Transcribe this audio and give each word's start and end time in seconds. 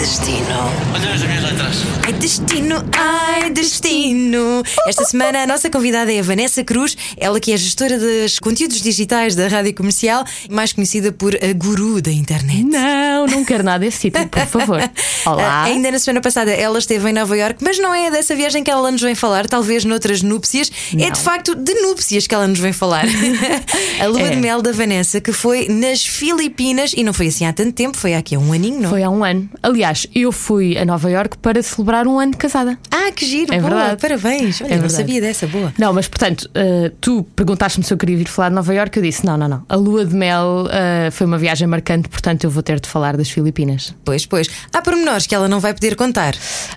Ai, 0.00 0.06
destino. 0.06 0.46
Olha 0.94 1.12
as 1.12 1.22
minhas 1.22 1.42
letras. 1.44 1.76
Ai, 2.06 2.12
destino, 2.14 2.76
ai, 2.96 3.50
destino. 3.50 4.62
Esta 4.86 5.04
semana 5.04 5.42
a 5.42 5.46
nossa 5.46 5.68
convidada 5.68 6.10
é 6.10 6.20
a 6.20 6.22
Vanessa 6.22 6.64
Cruz, 6.64 6.96
ela 7.18 7.38
que 7.38 7.52
é 7.52 7.56
gestora 7.58 7.98
dos 7.98 8.38
conteúdos 8.38 8.80
digitais 8.80 9.34
da 9.34 9.46
Rádio 9.46 9.74
Comercial, 9.74 10.24
mais 10.48 10.72
conhecida 10.72 11.12
por 11.12 11.36
a 11.36 11.52
guru 11.52 12.00
da 12.00 12.10
internet. 12.10 12.62
Não, 12.64 13.26
não 13.26 13.44
quero 13.44 13.62
nada 13.62 13.80
desse 13.80 14.00
título, 14.10 14.26
por 14.26 14.46
favor. 14.46 14.78
Olá. 15.26 15.42
Ah, 15.42 15.64
ainda 15.64 15.90
na 15.90 15.98
semana 15.98 16.22
passada 16.22 16.50
ela 16.50 16.78
esteve 16.78 17.10
em 17.10 17.12
Nova 17.12 17.36
York, 17.36 17.56
mas 17.62 17.78
não 17.78 17.94
é 17.94 18.10
dessa 18.10 18.34
viagem 18.34 18.64
que 18.64 18.70
ela 18.70 18.90
nos 18.90 19.02
vem 19.02 19.14
falar, 19.14 19.46
talvez 19.46 19.84
noutras 19.84 20.22
núpcias. 20.22 20.72
É 20.94 20.96
Não. 20.96 21.10
de 21.10 21.20
facto 21.20 21.54
de 21.54 21.74
núpcias 21.82 22.26
que 22.26 22.34
ela 22.34 22.46
nos 22.48 22.58
vem 22.58 22.72
falar. 22.72 23.04
a 24.00 24.06
lua 24.06 24.22
É. 24.22 24.30
de 24.30 24.36
mel 24.36 24.62
da 24.62 24.72
Vanessa, 24.72 25.20
que 25.20 25.30
foi 25.32 25.68
nas 25.68 26.06
Filipinas 26.06 26.94
e 26.96 27.04
não 27.04 27.12
foi 27.12 27.26
assim 27.26 27.44
há 27.44 27.52
tanto 27.52 27.72
tempo, 27.72 27.98
foi 27.98 28.14
há 28.14 28.18
aqui 28.18 28.34
há 28.34 28.38
um 28.38 28.50
aninho, 28.50 28.80
não? 28.80 28.88
Foi 28.88 29.02
há 29.02 29.10
um 29.10 29.22
ano. 29.22 29.46
Aliás, 29.62 29.89
eu 30.14 30.30
fui 30.32 30.76
a 30.78 30.84
Nova 30.84 31.10
York 31.10 31.38
para 31.38 31.62
celebrar 31.62 32.06
um 32.06 32.18
ano 32.18 32.32
de 32.32 32.38
casada. 32.38 32.78
Ah, 32.90 33.10
que 33.12 33.24
giro, 33.26 33.52
É 33.54 33.58
boa, 33.60 33.70
verdade. 33.70 34.00
parabéns. 34.00 34.60
Olha, 34.60 34.68
É 34.68 34.70
não 34.76 34.80
verdade. 34.82 34.92
sabia 34.94 35.20
dessa, 35.20 35.46
boa. 35.46 35.72
Não, 35.78 35.92
mas 35.92 36.08
portanto, 36.08 36.48
eh, 36.54 36.92
tu 37.00 37.24
perguntaste-me 37.36 37.84
se 37.84 37.92
eu 37.92 37.98
queria 37.98 38.16
vir 38.16 38.28
falar 38.28 38.48
de 38.50 38.54
Nova 38.54 38.74
York. 38.74 38.96
Eu 38.96 39.02
disse: 39.02 39.24
não, 39.26 39.36
não, 39.36 39.48
não. 39.48 39.62
A 39.68 39.76
lua 39.76 40.04
de 40.04 40.14
mel 40.14 40.66
eh, 40.70 41.10
foi 41.10 41.26
uma 41.26 41.38
viagem 41.38 41.66
marcante, 41.66 42.08
portanto 42.08 42.44
eu 42.44 42.50
vou 42.50 42.62
ter 42.62 42.78
de 42.80 42.88
falar 42.88 43.16
das 43.16 43.30
Filipinas. 43.30 43.94
Pois, 44.04 44.26
pois. 44.26 44.48
Há 44.72 44.80
pormenores 44.82 45.26
que 45.26 45.34
ela 45.34 45.48
não 45.48 45.60
vai 45.60 45.74
poder 45.74 45.96
contar. 45.96 46.34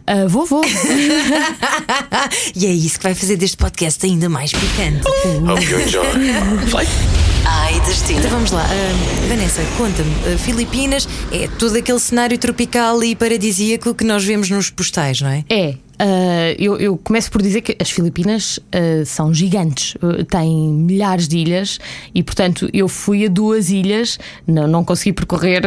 Ah, 0.07 0.25
vou, 0.27 0.45
vou. 0.45 0.63
e 2.55 2.65
é 2.65 2.69
isso 2.71 2.97
que 2.97 3.03
vai 3.03 3.13
fazer 3.15 3.37
deste 3.37 3.57
podcast 3.57 4.05
ainda 4.05 4.29
mais 4.29 4.51
picante. 4.51 5.01
Hope 5.47 5.63
you 5.63 5.79
enjoy. 5.81 7.22
Ai, 7.45 7.79
destino. 7.81 8.19
Então 8.19 8.31
vamos 8.31 8.51
lá. 8.51 8.63
Ah, 8.65 9.27
Vanessa, 9.27 9.61
conta-me. 9.77 10.11
ah, 10.33 10.37
Filipinas 10.37 11.07
é 11.31 11.47
todo 11.59 11.75
aquele 11.77 11.99
cenário 11.99 12.37
tropical 12.37 13.03
e 13.03 13.15
paradisíaco 13.15 13.93
que 13.93 14.03
nós 14.03 14.23
vemos 14.23 14.49
nos 14.49 14.69
postais, 14.69 15.21
não 15.21 15.29
é? 15.29 15.43
É. 15.49 15.75
ah, 16.05 16.53
eu, 16.59 16.77
eu 16.77 16.97
começo 16.97 17.31
por 17.31 17.41
dizer 17.41 17.61
que 17.61 17.77
as 17.79 17.89
Filipinas 17.89 18.59
ah, 18.73 19.05
são 19.05 19.33
gigantes, 19.33 19.95
ah, 20.01 20.21
têm 20.25 20.73
milhares 20.73 21.29
de 21.29 21.37
ilhas 21.37 21.79
e, 22.13 22.21
portanto, 22.21 22.69
eu 22.73 22.89
fui 22.89 23.25
a 23.25 23.29
duas 23.29 23.69
ilhas, 23.69 24.19
não, 24.45 24.67
não 24.67 24.83
consegui 24.83 25.13
percorrer 25.13 25.61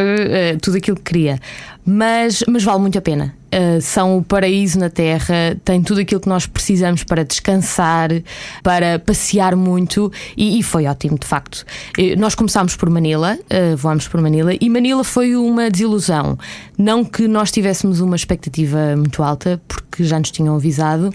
tudo 0.61 0.77
aquilo 0.77 0.95
que 0.97 1.03
queria, 1.03 1.39
mas, 1.83 2.43
mas 2.47 2.63
vale 2.63 2.79
muito 2.79 2.97
a 2.97 3.01
pena. 3.01 3.33
São 3.81 4.17
o 4.17 4.23
paraíso 4.23 4.77
na 4.77 4.89
Terra, 4.89 5.57
tem 5.63 5.81
tudo 5.81 6.01
aquilo 6.01 6.19
que 6.19 6.27
nós 6.27 6.45
precisamos 6.45 7.03
para 7.03 7.23
descansar, 7.23 8.09
para 8.61 8.99
passear 8.99 9.55
muito 9.55 10.11
e, 10.35 10.59
e 10.59 10.63
foi 10.63 10.85
ótimo, 10.85 11.17
de 11.17 11.25
facto. 11.25 11.65
Nós 12.17 12.35
começámos 12.35 12.75
por 12.75 12.89
Manila, 12.89 13.39
voámos 13.77 14.07
por 14.07 14.21
Manila 14.21 14.51
e 14.59 14.69
Manila 14.69 15.03
foi 15.03 15.35
uma 15.35 15.71
desilusão. 15.71 16.37
Não 16.77 17.05
que 17.05 17.27
nós 17.27 17.49
tivéssemos 17.49 18.01
uma 18.01 18.17
expectativa 18.17 18.95
muito 18.97 19.23
alta, 19.23 19.59
porque 19.65 19.86
já 20.03 20.19
nos 20.19 20.31
tinham 20.31 20.55
avisado, 20.55 21.13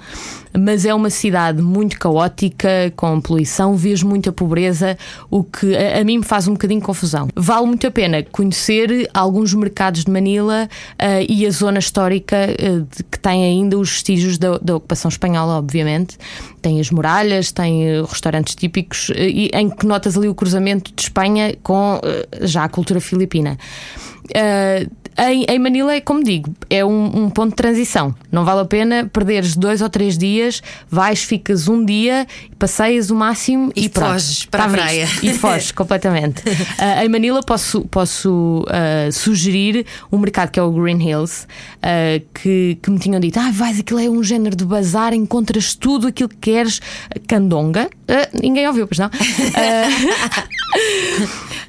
mas 0.58 0.84
é 0.84 0.94
uma 0.94 1.10
cidade 1.10 1.62
muito 1.62 1.98
caótica, 1.98 2.92
com 2.96 3.20
poluição, 3.20 3.74
vês 3.76 4.02
muita 4.02 4.32
pobreza, 4.32 4.98
o 5.30 5.42
que 5.42 5.74
a, 5.76 6.00
a 6.00 6.04
mim 6.04 6.18
me 6.18 6.24
faz 6.24 6.46
um 6.48 6.52
bocadinho 6.52 6.80
confusão. 6.80 7.28
Vale 7.34 7.66
muito 7.66 7.86
a 7.86 7.90
pena 7.90 8.22
conhecer 8.22 9.08
alguns 9.14 9.54
mercados 9.54 10.04
de 10.04 10.10
Manila 10.10 10.68
ah, 10.98 11.20
e 11.28 11.46
a 11.46 11.50
zona 11.50 11.78
histórica 11.78 12.36
ah, 12.36 12.84
de- 12.96 13.02
que 13.04 13.18
tem 13.18 13.44
ainda 13.44 13.78
os 13.78 13.90
vestígios 13.90 14.38
da, 14.38 14.58
da 14.58 14.76
ocupação 14.76 15.08
espanhola, 15.08 15.54
obviamente. 15.58 16.18
Tem 16.60 16.78
as 16.80 16.90
muralhas, 16.90 17.50
tem 17.50 17.88
eh, 17.88 18.02
restaurantes 18.02 18.54
típicos, 18.54 19.10
e 19.16 19.50
em 19.52 19.68
que 19.68 19.84
notas 19.86 20.16
ali 20.16 20.28
o 20.28 20.34
cruzamento 20.34 20.92
de 20.94 21.02
Espanha 21.02 21.54
com 21.62 22.00
já 22.40 22.64
a 22.64 22.68
cultura 22.68 23.00
filipina. 23.00 23.58
Ah, 24.34 24.86
em, 25.18 25.44
em 25.48 25.58
Manila, 25.58 25.94
é 25.94 26.00
como 26.00 26.22
digo, 26.22 26.54
é 26.70 26.84
um, 26.84 27.24
um 27.24 27.30
ponto 27.30 27.50
de 27.50 27.56
transição. 27.56 28.14
Não 28.30 28.44
vale 28.44 28.60
a 28.60 28.64
pena 28.64 29.08
perderes 29.12 29.56
dois 29.56 29.82
ou 29.82 29.88
três 29.88 30.16
dias, 30.16 30.62
vais, 30.88 31.22
ficas 31.22 31.68
um 31.68 31.84
dia, 31.84 32.26
passeias 32.58 33.10
o 33.10 33.14
máximo 33.14 33.72
E 33.76 33.86
e, 33.86 33.88
foges 33.88 34.44
para 34.46 34.64
a 34.64 34.68
praia. 34.68 35.06
visto. 35.06 35.24
E 35.24 35.34
foges 35.34 35.72
completamente. 35.72 36.42
Ah, 36.78 37.04
em 37.04 37.08
Manila 37.08 37.42
posso, 37.42 37.82
posso 37.82 38.64
ah, 38.68 39.10
sugerir 39.10 39.84
um 40.10 40.18
mercado 40.18 40.50
que 40.50 40.58
é 40.58 40.62
o 40.62 40.70
Green 40.70 41.02
Hills, 41.02 41.46
ah, 41.82 42.20
que, 42.34 42.78
que 42.80 42.90
me 42.90 42.98
tinham 42.98 43.20
dito: 43.20 43.38
ah, 43.38 43.50
vais, 43.52 43.80
aquilo 43.80 44.00
é 44.00 44.08
um 44.08 44.22
género 44.22 44.56
de 44.56 44.64
bazar, 44.64 45.12
encontras 45.12 45.74
tudo 45.74 46.06
aquilo 46.06 46.28
que 46.28 46.36
queres. 46.36 46.80
Candonga. 47.26 47.88
Ninguém 48.40 48.66
ouviu, 48.66 48.86
pois 48.86 48.98
não? 48.98 49.10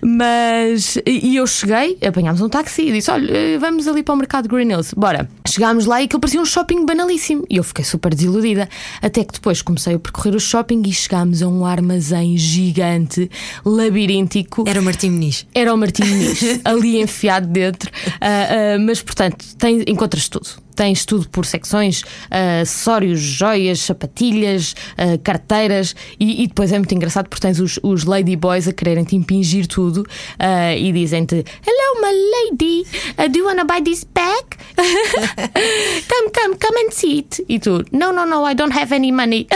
Mas 0.04 0.98
e 1.06 1.36
eu 1.36 1.48
cheguei, 1.48 1.98
apanhámos 2.06 2.42
um 2.42 2.50
táxi 2.50 2.84
e 2.84 2.92
disse: 2.92 3.10
Olha, 3.10 3.32
eh, 3.32 3.58
vamos 3.58 3.88
ali 3.88 4.04
para 4.04 4.14
o 4.14 4.18
mercado 4.18 4.50
Green 4.50 4.70
Hills, 4.70 4.94
bora. 4.96 5.30
Chegámos 5.48 5.86
lá 5.86 6.02
e 6.02 6.06
aquilo 6.06 6.20
parecia 6.20 6.42
um 6.42 6.46
shopping 6.46 6.86
banalíssimo. 6.86 7.46
E 7.50 7.58
eu 7.58 7.64
fiquei 7.64 7.86
super 7.86 8.14
desiludida. 8.14 8.68
Até 9.02 9.24
que 9.24 9.34
depois 9.34 9.62
comecei 9.62 9.96
a 9.96 10.00
percorrer 10.00 10.36
o 10.36 10.40
shopping 10.40 10.82
e 10.86 10.92
chegámos 10.92 11.42
a 11.42 11.48
um 11.48 11.66
armazém 11.66 12.38
gigante, 12.38 13.30
labiríntico. 13.66 14.66
Era 14.68 14.82
o 14.82 14.84
Martim 14.84 15.12
Muniz. 15.12 15.48
Era 15.54 15.74
o 15.74 15.78
Martim 15.78 16.04
Muniz, 16.04 16.60
ali 16.66 17.02
enfiado 17.02 17.48
dentro. 17.48 17.90
Ah, 18.20 18.76
ah, 18.76 18.80
mas, 18.80 19.02
portanto, 19.02 19.46
tem, 19.58 19.84
encontras 19.88 20.28
tudo. 20.28 20.64
Tens 20.76 21.06
tudo 21.06 21.28
por 21.30 21.46
secções: 21.46 22.04
ah, 22.30 22.62
acessórios, 22.62 23.20
joias, 23.20 23.80
sapatilhas, 23.80 24.76
ah, 24.98 25.18
carteiras. 25.24 25.96
E, 26.20 26.44
e 26.44 26.48
depois 26.48 26.72
é 26.72 26.78
muito 26.78 26.94
engraçado 26.94 27.30
porque 27.30 27.42
tens 27.42 27.60
os, 27.60 27.80
os 27.84 28.04
ladyboys 28.04 28.68
a 28.68 28.74
quererem 28.74 29.04
te 29.04 29.16
impingir 29.16 29.68
tudo 29.68 30.06
ah, 30.40 30.76
e 30.76 30.92
dizem-te: 30.92 31.36
Hello, 31.36 32.02
my 32.02 32.14
lady, 32.52 32.86
uh, 33.18 33.30
do 33.30 33.40
you 33.40 33.46
wanna 33.46 33.64
buy 33.64 33.82
this 33.82 34.04
bag? 34.04 34.44
come, 34.76 36.32
come, 36.32 36.56
come 36.58 36.86
and 36.86 36.92
see 36.92 37.20
it. 37.20 37.46
E 37.48 37.60
tu: 37.60 37.84
No, 37.92 38.12
no, 38.12 38.26
no, 38.26 38.50
I 38.50 38.56
don't 38.56 38.74
have 38.78 38.94
any 38.94 39.12
money. 39.12 39.48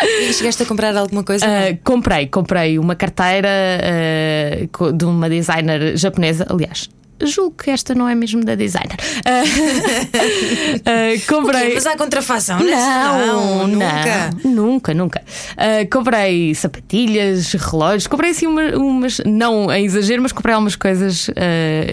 E 0.00 0.32
chegaste 0.32 0.62
a 0.62 0.66
comprar 0.66 0.96
alguma 0.96 1.24
coisa? 1.24 1.44
Uh, 1.44 1.78
comprei, 1.82 2.28
comprei 2.28 2.78
uma 2.78 2.94
carteira 2.94 3.48
uh, 3.50 4.92
de 4.92 5.04
uma 5.04 5.28
designer 5.28 5.96
japonesa, 5.96 6.46
aliás. 6.48 6.88
Julgo 7.22 7.56
que 7.62 7.70
esta 7.70 7.94
não 7.94 8.08
é 8.08 8.14
mesmo 8.14 8.44
da 8.44 8.54
designer. 8.54 8.96
Uh, 9.26 11.18
uh, 11.18 11.26
comprei. 11.26 11.74
Mas 11.74 11.86
há 11.86 11.96
contrafação, 11.96 12.58
Não, 12.60 13.66
nunca. 13.66 14.30
não, 14.44 14.50
nunca, 14.52 14.94
nunca. 14.94 15.22
Uh, 15.52 15.88
comprei 15.90 16.54
sapatilhas, 16.54 17.52
relógios, 17.52 18.06
comprei 18.06 18.30
assim 18.30 18.46
uma- 18.46 18.76
umas, 18.76 19.20
não 19.26 19.70
em 19.72 19.84
exagero, 19.84 20.22
mas 20.22 20.32
comprei 20.32 20.54
algumas 20.54 20.76
coisas 20.76 21.30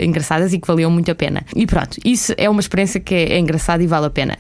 engraçadas 0.02 0.54
e 0.54 0.60
que 0.60 0.68
valiam 0.68 0.92
muito 0.92 1.10
a 1.12 1.16
pena. 1.16 1.44
E 1.56 1.66
pronto, 1.66 1.98
isso 2.04 2.34
é 2.38 2.50
uma 2.50 2.60
experiência 2.60 3.00
que 3.00 3.14
é, 3.14 3.34
é 3.34 3.40
engraçada 3.40 3.84
e 3.84 3.88
vale 3.88 4.06
a 4.08 4.10
pena. 4.10 4.38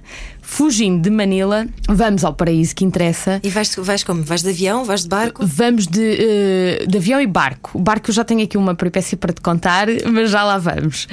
Fugindo 0.55 1.01
de 1.01 1.09
Manila, 1.09 1.67
vamos 1.85 2.23
ao 2.23 2.33
paraíso 2.33 2.73
que 2.73 2.85
interessa. 2.85 3.41
E 3.43 3.49
vais, 3.49 3.75
vais 3.75 4.05
como? 4.05 4.23
Vais 4.23 4.41
de 4.41 4.51
avião? 4.51 4.85
Vais 4.85 5.01
de 5.03 5.09
barco? 5.09 5.45
Vamos 5.45 5.85
de, 5.85 5.99
eh, 6.01 6.85
de 6.87 6.97
avião 6.97 7.19
e 7.19 7.27
barco. 7.27 7.71
O 7.73 7.81
barco 7.81 8.09
eu 8.09 8.13
já 8.13 8.23
tenho 8.23 8.41
aqui 8.41 8.57
uma 8.57 8.73
peripécia 8.73 9.17
para 9.17 9.33
te 9.33 9.41
contar, 9.41 9.87
mas 10.09 10.31
já 10.31 10.45
lá 10.45 10.57
vamos. 10.57 11.09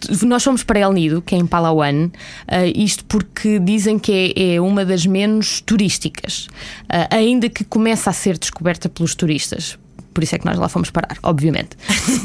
T- 0.00 0.26
nós 0.26 0.44
fomos 0.44 0.62
para 0.62 0.80
El 0.80 0.92
Nido, 0.92 1.22
que 1.22 1.34
é 1.34 1.38
em 1.38 1.46
Palawan, 1.46 2.10
ah, 2.46 2.66
isto 2.66 3.06
porque 3.06 3.58
dizem 3.58 3.98
que 3.98 4.34
é, 4.36 4.54
é 4.56 4.60
uma 4.60 4.84
das 4.84 5.06
menos 5.06 5.62
turísticas, 5.62 6.48
ah, 6.90 7.08
ainda 7.10 7.48
que 7.48 7.64
começa 7.64 8.10
a 8.10 8.12
ser 8.12 8.36
descoberta 8.36 8.86
pelos 8.86 9.14
turistas. 9.14 9.78
Por 10.12 10.22
isso 10.22 10.36
é 10.36 10.38
que 10.38 10.44
nós 10.46 10.56
lá 10.56 10.68
fomos 10.68 10.90
parar, 10.90 11.16
obviamente. 11.24 11.70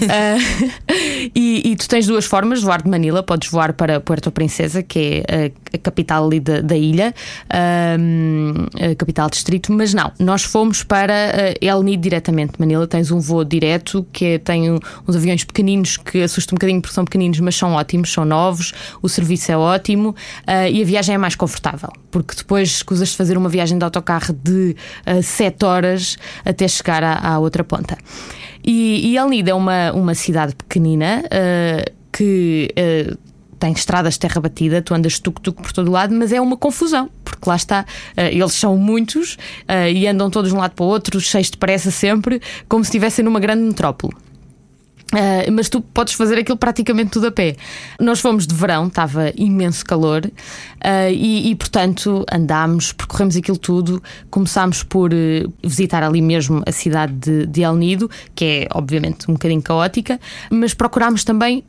Ah, 0.10 0.38
e, 1.36 1.72
e 1.72 1.76
tu 1.76 1.88
tens 1.88 2.08
duas 2.08 2.26
formas 2.26 2.60
de 2.60 2.66
voar 2.66 2.82
de 2.82 2.90
Manila. 2.90 3.24
Podes 3.24 3.50
voar 3.50 3.74
para 3.74 4.00
Puerto 4.00 4.32
Princesa, 4.32 4.82
que 4.84 5.24
é 5.28 5.52
a, 5.74 5.78
capital 5.78 6.26
ali 6.26 6.40
da, 6.40 6.62
da 6.62 6.76
ilha, 6.76 7.14
a 7.50 8.96
capital 8.96 9.30
distrito, 9.30 9.72
mas 9.72 9.94
não, 9.94 10.12
nós 10.20 10.44
fomos 10.44 10.84
para 10.84 11.14
ah, 11.14 11.54
El 11.62 11.84
Nido 11.84 12.02
diretamente. 12.02 12.54
Manila 12.60 12.88
tens 12.88 13.12
um 13.12 13.20
voo 13.20 13.44
direto 13.44 14.06
que 14.12 14.26
é- 14.26 14.38
tem 14.40 14.72
uns 14.72 15.16
aviões 15.16 15.44
pequeninos 15.44 15.98
que 15.98 16.22
assustam 16.22 16.56
um 16.56 16.58
bocadinho 16.58 16.82
porque 16.82 16.94
são 16.94 17.06
pequeninos, 17.06 17.40
mas 17.40 17.56
são 17.56 17.74
ótimos, 17.74 18.12
são 18.12 18.26
novos, 18.26 18.74
o 19.02 19.10
serviço 19.10 19.52
é 19.52 19.58
ótimo 19.58 20.16
ah, 20.48 20.70
e 20.70 20.82
a 20.82 20.86
viagem 20.86 21.16
é 21.16 21.18
mais 21.18 21.36
confortável, 21.36 21.92
porque 22.12 22.36
depois 22.36 22.70
escusas 22.70 23.10
de 23.10 23.18
fazer 23.18 23.38
uma 23.38 23.50
viagem 23.50 23.78
de 23.78 23.84
autocarro 23.84 24.34
de 24.34 24.76
7 25.22 25.66
horas 25.66 26.18
até 26.44 26.68
chegar 26.68 27.04
à, 27.04 27.34
à 27.34 27.40
outra 27.40 27.64
ponta. 27.64 27.98
E, 28.64 29.12
e 29.12 29.18
El 29.18 29.30
Nido 29.30 29.50
é 29.50 29.54
uma, 29.54 29.92
uma 29.94 30.14
cidade 30.14 30.56
pequenina 30.56 31.19
ah, 31.32 31.92
que. 32.12 32.70
ah, 32.78 33.18
tem 33.60 33.74
estradas 33.74 34.14
de 34.14 34.22
terra 34.22 34.40
batida, 34.40 34.82
tu 34.82 34.94
andas 34.94 35.20
tuk-tuk 35.20 35.62
por 35.62 35.74
todo 35.74 35.92
lado, 35.92 36.16
mas 36.16 36.32
é 36.32 36.40
uma 36.40 36.56
confusão, 36.56 37.10
porque 37.26 37.50
lá 37.50 37.58
está, 37.58 37.86
ah, 38.16 38.24
eles 38.32 38.54
são 38.54 38.78
muitos 38.78 39.38
e 39.94 40.08
andam 40.08 40.30
todos 40.30 40.52
de 40.52 40.56
um 40.56 40.60
lado 40.60 40.72
para 40.76 40.86
o 40.86 40.88
outro, 40.88 41.20
cheios 41.20 41.52
de 41.52 41.58
pressa 41.58 41.92
sempre, 41.92 42.42
como 42.70 42.86
se 42.86 42.88
estivessem 42.88 43.26
numa 43.26 43.38
grande 43.38 43.64
metrópole. 43.64 44.16
Uh, 45.12 45.52
mas 45.52 45.70
tu 45.70 45.82
podes 45.82 46.14
fazer 46.14 46.38
aquilo 46.38 46.58
praticamente 46.58 47.12
tudo 47.12 47.28
a 47.28 47.32
pé. 47.32 47.56
Nós 48.00 48.20
fomos 48.20 48.46
de 48.46 48.54
verão, 48.54 48.88
estava 48.88 49.34
imenso 49.36 49.84
calor 49.84 50.24
uh, 50.26 51.12
e, 51.12 51.50
e, 51.50 51.56
portanto, 51.56 52.24
andámos, 52.32 52.94
percorremos 52.94 53.36
aquilo 53.36 53.58
tudo. 53.58 54.04
Começámos 54.30 54.84
por 54.84 55.12
uh, 55.12 55.54
visitar 55.64 56.04
ali 56.04 56.22
mesmo 56.22 56.62
a 56.66 56.72
cidade 56.72 57.14
de, 57.14 57.48
de 57.48 57.64
El 57.64 57.76
Nido, 57.76 58.10
que 58.36 58.46
é 58.46 58.68
obviamente 58.72 59.30
um 59.30 59.34
bocadinho 59.34 59.64
caótica, 59.64 60.20
mas 60.52 60.76
procurámos 60.76 61.24
também 61.24 61.64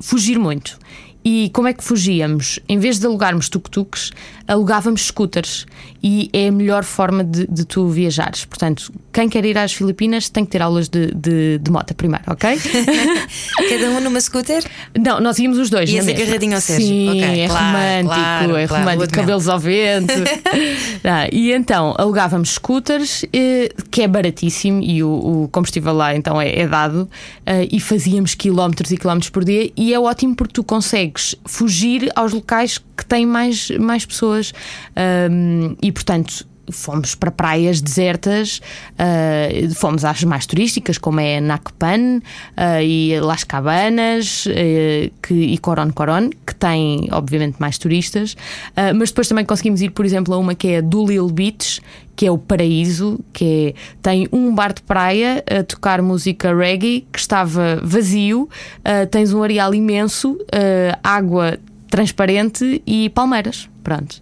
fugir 0.00 0.38
muito. 0.38 0.76
E 1.24 1.48
como 1.54 1.68
é 1.68 1.72
que 1.72 1.82
fugíamos? 1.82 2.60
Em 2.68 2.78
vez 2.78 2.98
de 2.98 3.06
alugarmos 3.06 3.48
tuk-tuks, 3.48 4.12
alugávamos 4.46 5.06
scooters. 5.06 5.66
E 6.02 6.28
é 6.34 6.48
a 6.48 6.52
melhor 6.52 6.84
forma 6.84 7.24
de, 7.24 7.46
de, 7.46 7.64
tu 7.64 7.88
viajares. 7.88 8.44
Portanto, 8.44 8.92
quem 9.10 9.26
quer 9.26 9.42
ir 9.46 9.56
às 9.56 9.72
Filipinas 9.72 10.28
tem 10.28 10.44
que 10.44 10.50
ter 10.50 10.60
aulas 10.60 10.86
de, 10.86 11.06
de, 11.14 11.58
de 11.58 11.70
moto 11.70 11.94
primeiro, 11.94 12.24
ok? 12.26 12.58
Cada 13.70 13.90
um 13.90 14.00
numa 14.00 14.20
scooter? 14.20 14.62
Não, 14.98 15.18
nós 15.18 15.38
íamos 15.38 15.56
os 15.56 15.70
dois. 15.70 15.88
E 15.88 15.98
agarradinho 15.98 16.56
ao 16.56 16.60
Sérgio. 16.60 16.86
Sim, 16.86 17.08
okay, 17.08 17.40
é 17.40 17.48
claro, 17.48 17.66
romântico, 17.66 18.14
claro, 18.14 18.56
é 18.56 18.66
claro, 18.66 18.84
romântico, 18.84 19.14
cabelos 19.14 19.48
ao 19.48 19.58
vento. 19.58 20.12
ah, 21.04 21.26
e 21.32 21.52
então 21.52 21.94
alugávamos 21.96 22.50
scooters, 22.50 23.24
eh, 23.32 23.70
que 23.90 24.02
é 24.02 24.08
baratíssimo 24.08 24.82
e 24.82 25.02
o, 25.02 25.44
o 25.44 25.48
combustível 25.48 25.94
lá 25.94 26.14
então 26.14 26.38
é, 26.38 26.54
é 26.58 26.66
dado, 26.66 27.08
eh, 27.46 27.66
e 27.72 27.80
fazíamos 27.80 28.34
quilómetros 28.34 28.92
e 28.92 28.98
quilómetros 28.98 29.30
por 29.30 29.42
dia. 29.42 29.70
E 29.74 29.94
é 29.94 29.98
ótimo 29.98 30.36
porque 30.36 30.52
tu 30.52 30.62
consegues 30.62 31.34
fugir 31.46 32.12
aos 32.14 32.34
locais 32.34 32.78
que 32.96 33.04
têm 33.04 33.26
mais, 33.26 33.70
mais 33.70 34.04
pessoas. 34.04 34.52
Um, 35.30 35.76
e 35.82 35.90
portanto 35.90 36.46
fomos 36.70 37.14
para 37.14 37.30
praias 37.30 37.80
desertas, 37.80 38.60
uh, 38.92 39.74
fomos 39.74 40.04
às 40.04 40.22
mais 40.24 40.46
turísticas, 40.46 40.98
como 40.98 41.20
é 41.20 41.40
Nakpan 41.40 42.18
uh, 42.18 42.82
e 42.82 43.18
Las 43.20 43.44
Cabanas 43.44 44.46
uh, 44.46 45.12
que, 45.22 45.34
e 45.34 45.58
Coron 45.58 45.90
Coron, 45.92 46.30
que 46.46 46.54
têm, 46.54 47.08
obviamente, 47.12 47.56
mais 47.58 47.78
turistas, 47.78 48.36
mas 48.96 49.10
depois 49.10 49.28
também 49.28 49.44
conseguimos 49.44 49.80
ir, 49.82 49.90
por 49.90 50.04
exemplo, 50.04 50.32
a 50.34 50.38
uma 50.38 50.54
que 50.54 50.68
é 50.68 50.82
Dulil 50.82 51.28
Beach, 51.28 51.80
que 52.16 52.26
é 52.26 52.30
o 52.30 52.38
Paraíso, 52.38 53.18
que 53.32 53.74
é, 53.76 53.98
tem 54.00 54.28
um 54.32 54.54
bar 54.54 54.72
de 54.72 54.82
praia 54.82 55.44
a 55.50 55.62
tocar 55.62 56.00
música 56.00 56.54
reggae 56.54 57.06
que 57.12 57.18
estava 57.18 57.80
vazio, 57.82 58.48
tens 59.10 59.32
um 59.32 59.42
areal 59.42 59.74
imenso, 59.74 60.38
água 61.02 61.58
transparente 61.94 62.82
e 62.84 63.08
palmeiras. 63.10 63.70
Pronto. 63.84 64.20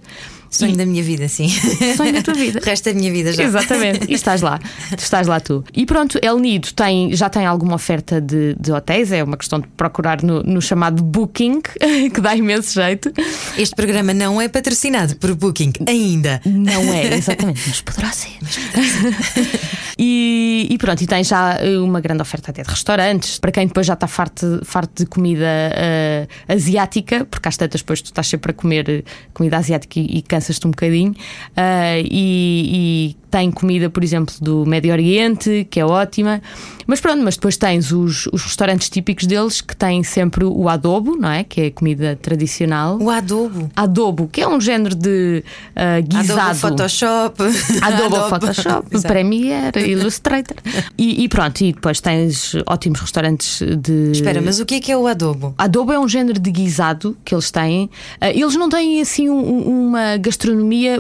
Sonho 0.53 0.75
e... 0.75 0.77
da 0.77 0.85
minha 0.85 1.03
vida, 1.03 1.27
sim. 1.29 1.49
Sonho 1.97 2.13
da 2.13 2.23
tua 2.23 2.35
vida. 2.35 2.61
o 2.61 2.63
resto 2.65 2.85
da 2.85 2.95
minha 2.95 3.11
vida 3.11 3.33
já. 3.33 3.43
Exatamente. 3.43 4.07
E 4.09 4.15
estás 4.15 4.43
lá. 4.43 4.61
estás 4.97 5.27
lá 5.27 5.41
tu. 5.41 5.65
E 5.75 5.87
pronto, 5.87 6.19
El 6.21 6.39
Nido 6.39 6.73
tem, 6.75 7.17
já 7.17 7.31
tem 7.31 7.47
alguma 7.47 7.75
oferta 7.75 8.21
de, 8.21 8.55
de 8.61 8.71
hotéis, 8.71 9.11
é 9.11 9.25
uma 9.25 9.39
questão 9.39 9.59
de 9.59 9.67
procurar 9.69 10.23
no, 10.23 10.43
no, 10.43 10.61
chamado 10.61 11.03
Booking, 11.03 11.63
que 12.13 12.21
dá 12.21 12.37
imenso 12.37 12.75
jeito. 12.75 13.11
Este 13.57 13.75
programa 13.75 14.13
não 14.13 14.41
é 14.41 14.47
patrocinado 14.47 15.17
por 15.17 15.35
Booking, 15.35 15.73
ainda. 15.89 16.41
Não 16.45 16.83
é, 16.93 17.15
exatamente. 17.15 17.63
Mas 17.67 17.81
poderá 17.81 18.13
ser. 18.13 18.33
Mas 18.43 18.57
poderá 18.59 18.83
ser. 18.83 19.61
e, 19.99 20.67
e, 20.71 20.77
pronto, 20.77 21.01
e 21.03 21.07
tem 21.07 21.25
já 21.25 21.59
eh, 21.61 21.79
uma 21.79 22.01
grande 22.01 22.21
oferta 22.21 22.51
até 22.51 22.63
de 22.63 22.69
restaurantes, 22.69 23.39
para 23.39 23.51
quem 23.51 23.67
depois 23.67 23.87
já 23.87 23.95
está 23.95 24.07
farto, 24.07 24.61
farto 24.65 25.03
de 25.03 25.07
comida 25.07 25.47
uh, 25.47 26.53
asiática, 26.53 27.25
porque 27.25 27.49
às 27.49 27.57
tantas 27.57 27.81
depois 27.81 28.03
tu 28.03 28.07
estás 28.07 28.27
sempre 28.27 28.51
a 28.51 28.55
comer 28.55 29.05
comida 29.33 29.57
asiática 29.57 29.99
e, 29.99 30.19
e 30.19 30.23
cansas-te 30.43 30.67
um 30.67 30.71
bocadinho. 30.71 31.13
Uh, 31.13 32.03
e, 32.05 33.15
e 33.15 33.17
tem 33.33 33.51
comida, 33.51 33.89
por 33.89 34.05
exemplo, 34.05 34.35
do 34.43 34.67
Médio 34.67 34.93
Oriente, 34.93 35.67
que 35.71 35.81
é 35.81 35.87
ótima. 35.87 36.43
Mas 36.87 37.01
pronto, 37.01 37.23
mas 37.23 37.37
depois 37.37 37.57
tens 37.57 37.91
os, 37.91 38.27
os 38.27 38.43
restaurantes 38.43 38.91
típicos 38.91 39.27
deles 39.27 39.63
que 39.63 39.75
têm 39.75 40.03
sempre 40.03 40.45
o 40.45 40.69
adobo, 40.69 41.17
não 41.17 41.31
é? 41.31 41.43
Que 41.43 41.61
é 41.63 41.67
a 41.67 41.71
comida 41.71 42.19
tradicional. 42.21 42.99
O 43.01 43.09
adobo? 43.09 43.71
Adobo, 43.75 44.29
que 44.31 44.43
é 44.43 44.49
um 44.49 44.61
género 44.61 44.95
de 44.95 45.43
uh, 45.71 46.03
guisado. 46.07 46.41
Adobo 46.41 46.55
Photoshop. 46.57 47.43
Adobo, 47.81 48.17
adobo. 48.17 48.29
Photoshop, 48.29 49.03
Premiere, 49.03 49.81
Illustrator. 49.81 50.57
E, 50.99 51.25
e, 51.25 51.29
pronto, 51.29 51.63
e 51.63 51.73
depois 51.73 52.01
tens 52.03 52.55
ótimos 52.67 53.01
restaurantes 53.01 53.63
de. 53.79 54.11
Espera, 54.13 54.43
mas 54.43 54.61
o 54.61 54.67
que 54.67 54.75
é 54.75 54.81
que 54.81 54.93
é 54.93 54.97
o 54.97 55.07
adobo? 55.07 55.55
Adobo 55.57 55.93
é 55.93 55.99
um 55.99 56.09
género 56.09 56.39
de 56.39 56.51
guisado 56.51 57.17
que 57.25 57.35
eles 57.35 57.51
têm. 57.51 57.85
Uh, 58.21 58.27
eles 58.35 58.57
não 58.57 58.69
têm 58.69 59.01
assim 59.01 59.31
um, 59.31 59.89
uma 59.89 60.19
gastronomia 60.19 60.32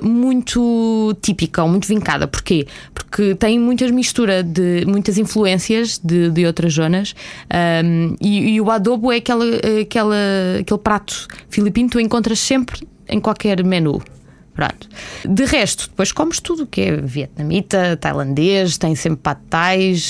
muito 0.02 1.16
típica 1.20 1.62
ou 1.62 1.68
muito 1.68 1.86
vincada. 1.86 2.26
Porquê? 2.26 2.66
Porque 2.94 3.34
tem 3.34 3.58
muitas 3.58 3.90
mistura 3.90 4.42
de 4.42 4.84
muitas 4.86 5.18
influências 5.18 5.98
de, 5.98 6.30
de 6.30 6.46
outras 6.46 6.72
zonas 6.72 7.14
um, 7.84 8.16
e, 8.20 8.54
e, 8.54 8.60
o 8.60 8.70
adobo 8.70 9.12
é 9.12 9.16
aquela, 9.16 9.44
aquela, 9.80 10.16
aquele 10.60 10.78
prato 10.78 11.26
filipino 11.48 11.88
que 11.88 11.92
tu 11.92 12.00
encontras 12.00 12.38
sempre 12.38 12.86
em 13.08 13.20
qualquer 13.20 13.62
menu. 13.64 14.00
Pronto. 14.54 14.86
De 15.26 15.44
resto, 15.46 15.88
depois 15.88 16.12
comes 16.12 16.38
tudo 16.38 16.66
que 16.66 16.82
é 16.82 16.96
vietnamita, 16.96 17.96
tailandês, 17.96 18.76
tem 18.76 18.94
sempre 18.94 19.20
pad 19.22 19.40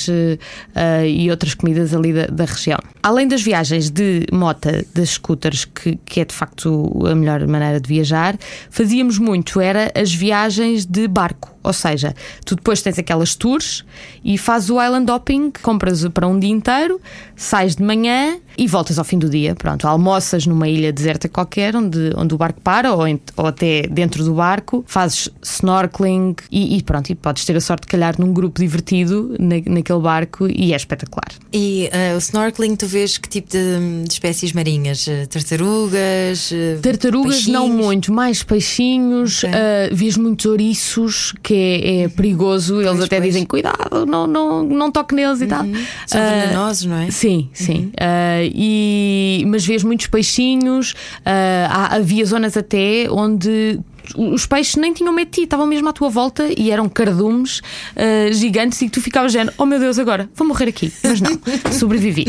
uh, 0.08 1.06
e 1.06 1.30
outras 1.30 1.54
comidas 1.54 1.94
ali 1.94 2.12
da, 2.12 2.26
da, 2.26 2.44
região. 2.44 2.78
Além 3.02 3.28
das 3.28 3.40
viagens 3.40 3.88
de 3.88 4.26
mota, 4.32 4.84
das 4.92 5.10
scooters, 5.10 5.64
que, 5.64 5.96
que 6.04 6.20
é 6.20 6.24
de 6.24 6.34
facto 6.34 7.06
a 7.06 7.14
melhor 7.14 7.46
maneira 7.46 7.80
de 7.80 7.88
viajar, 7.88 8.36
fazíamos 8.68 9.16
muito, 9.16 9.60
era 9.60 9.92
as 9.94 10.12
viagens 10.12 10.84
de 10.84 11.06
barco. 11.06 11.52
Ou 11.62 11.72
seja, 11.72 12.12
tu 12.44 12.56
depois 12.56 12.82
tens 12.82 12.98
aquelas 12.98 13.36
tours 13.36 13.84
e 14.24 14.36
fazes 14.36 14.70
o 14.70 14.82
island 14.82 15.08
hopping, 15.10 15.52
compras 15.62 16.04
para 16.08 16.26
um 16.26 16.38
dia 16.38 16.50
inteiro, 16.50 17.00
sais 17.42 17.76
de 17.76 17.82
manhã 17.82 18.38
e 18.56 18.66
voltas 18.66 18.98
ao 18.98 19.04
fim 19.04 19.18
do 19.18 19.28
dia. 19.28 19.54
Pronto, 19.54 19.86
almoças 19.86 20.46
numa 20.46 20.68
ilha 20.68 20.92
deserta 20.92 21.28
qualquer, 21.28 21.74
onde, 21.74 22.12
onde 22.16 22.34
o 22.34 22.38
barco 22.38 22.60
para, 22.60 22.92
ou, 22.92 23.04
ou 23.36 23.46
até 23.46 23.82
dentro 23.82 24.24
do 24.24 24.34
barco, 24.34 24.84
fazes 24.86 25.28
snorkeling 25.42 26.36
e, 26.50 26.76
e, 26.76 26.82
pronto, 26.82 27.10
e 27.10 27.14
podes 27.14 27.44
ter 27.44 27.56
a 27.56 27.60
sorte 27.60 27.82
de 27.82 27.88
calhar 27.88 28.14
num 28.18 28.32
grupo 28.32 28.60
divertido 28.60 29.34
na, 29.38 29.56
naquele 29.66 30.00
barco 30.00 30.46
e 30.48 30.72
é 30.72 30.76
espetacular. 30.76 31.28
E 31.52 31.90
uh, 31.92 32.16
o 32.16 32.18
snorkeling, 32.18 32.76
tu 32.76 32.86
vês 32.86 33.18
que 33.18 33.28
tipo 33.28 33.50
de, 33.50 34.04
de 34.04 34.12
espécies 34.12 34.52
marinhas? 34.52 35.06
Eh, 35.06 35.26
tartarugas? 35.26 36.50
Eh, 36.52 36.78
Tartarugas 36.80 37.34
peixinhos? 37.34 37.60
não 37.60 37.68
muito, 37.68 38.12
mais 38.12 38.42
peixinhos, 38.42 39.44
okay. 39.44 39.50
uh, 39.50 39.94
vês 39.94 40.16
muitos 40.16 40.46
ouriços 40.46 41.34
que 41.42 41.54
é, 41.54 42.02
é 42.02 42.08
perigoso. 42.08 42.80
Eles 42.80 42.92
pois, 42.92 43.04
até 43.04 43.16
pois. 43.16 43.28
dizem: 43.28 43.44
cuidado, 43.44 44.06
não, 44.06 44.26
não, 44.26 44.62
não 44.62 44.90
toque 44.90 45.14
neles 45.14 45.40
e 45.40 45.46
tal. 45.46 45.64
Uhum. 45.64 45.84
São 46.06 46.20
uh, 46.20 46.30
venenosos, 46.30 46.84
não 46.86 46.96
é? 46.96 47.10
Sim, 47.10 47.31
sim. 47.52 47.78
Uhum. 47.78 47.86
Uh, 47.88 48.52
e, 48.54 49.44
mas 49.46 49.64
vês 49.64 49.82
muitos 49.82 50.06
peixinhos. 50.06 50.92
Uh, 50.92 51.68
há, 51.68 51.96
havia 51.96 52.24
zonas 52.24 52.56
até 52.56 53.06
onde 53.10 53.80
os 54.16 54.46
peixes 54.46 54.76
nem 54.76 54.92
tinham 54.92 55.12
medo 55.12 55.28
de 55.28 55.32
ti, 55.32 55.42
estavam 55.42 55.66
mesmo 55.66 55.88
à 55.88 55.92
tua 55.92 56.08
volta 56.08 56.48
e 56.56 56.70
eram 56.70 56.88
cardumes 56.88 57.58
uh, 57.58 58.32
gigantes 58.32 58.80
e 58.82 58.88
tu 58.88 59.00
ficavas 59.00 59.32
género, 59.32 59.54
oh 59.58 59.66
meu 59.66 59.78
Deus, 59.78 59.98
agora 59.98 60.28
vou 60.34 60.46
morrer 60.46 60.68
aqui. 60.68 60.92
Mas 61.02 61.20
não, 61.20 61.38
sobrevivi. 61.72 62.26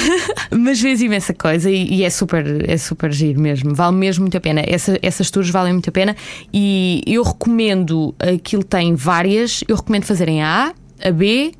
Mas 0.50 0.80
vês 0.80 1.00
imensa 1.00 1.32
coisa 1.34 1.70
e, 1.70 1.94
e, 1.94 2.04
é 2.04 2.10
super, 2.10 2.68
é 2.68 2.76
super 2.76 3.12
giro 3.12 3.40
mesmo. 3.40 3.74
Vale 3.74 3.96
mesmo 3.96 4.22
muito 4.22 4.36
a 4.36 4.40
pena. 4.40 4.62
Essa, 4.66 4.98
essas 5.02 5.30
tours 5.30 5.48
valem 5.48 5.72
muito 5.72 5.88
a 5.88 5.92
pena 5.92 6.16
e 6.52 7.02
eu 7.06 7.22
recomendo, 7.22 8.14
aquilo 8.18 8.62
tem 8.62 8.94
várias, 8.94 9.64
eu 9.68 9.76
recomendo 9.76 10.04
fazerem 10.04 10.42
a 10.42 10.66
A 10.68 10.85
a 11.02 11.10
B 11.10 11.52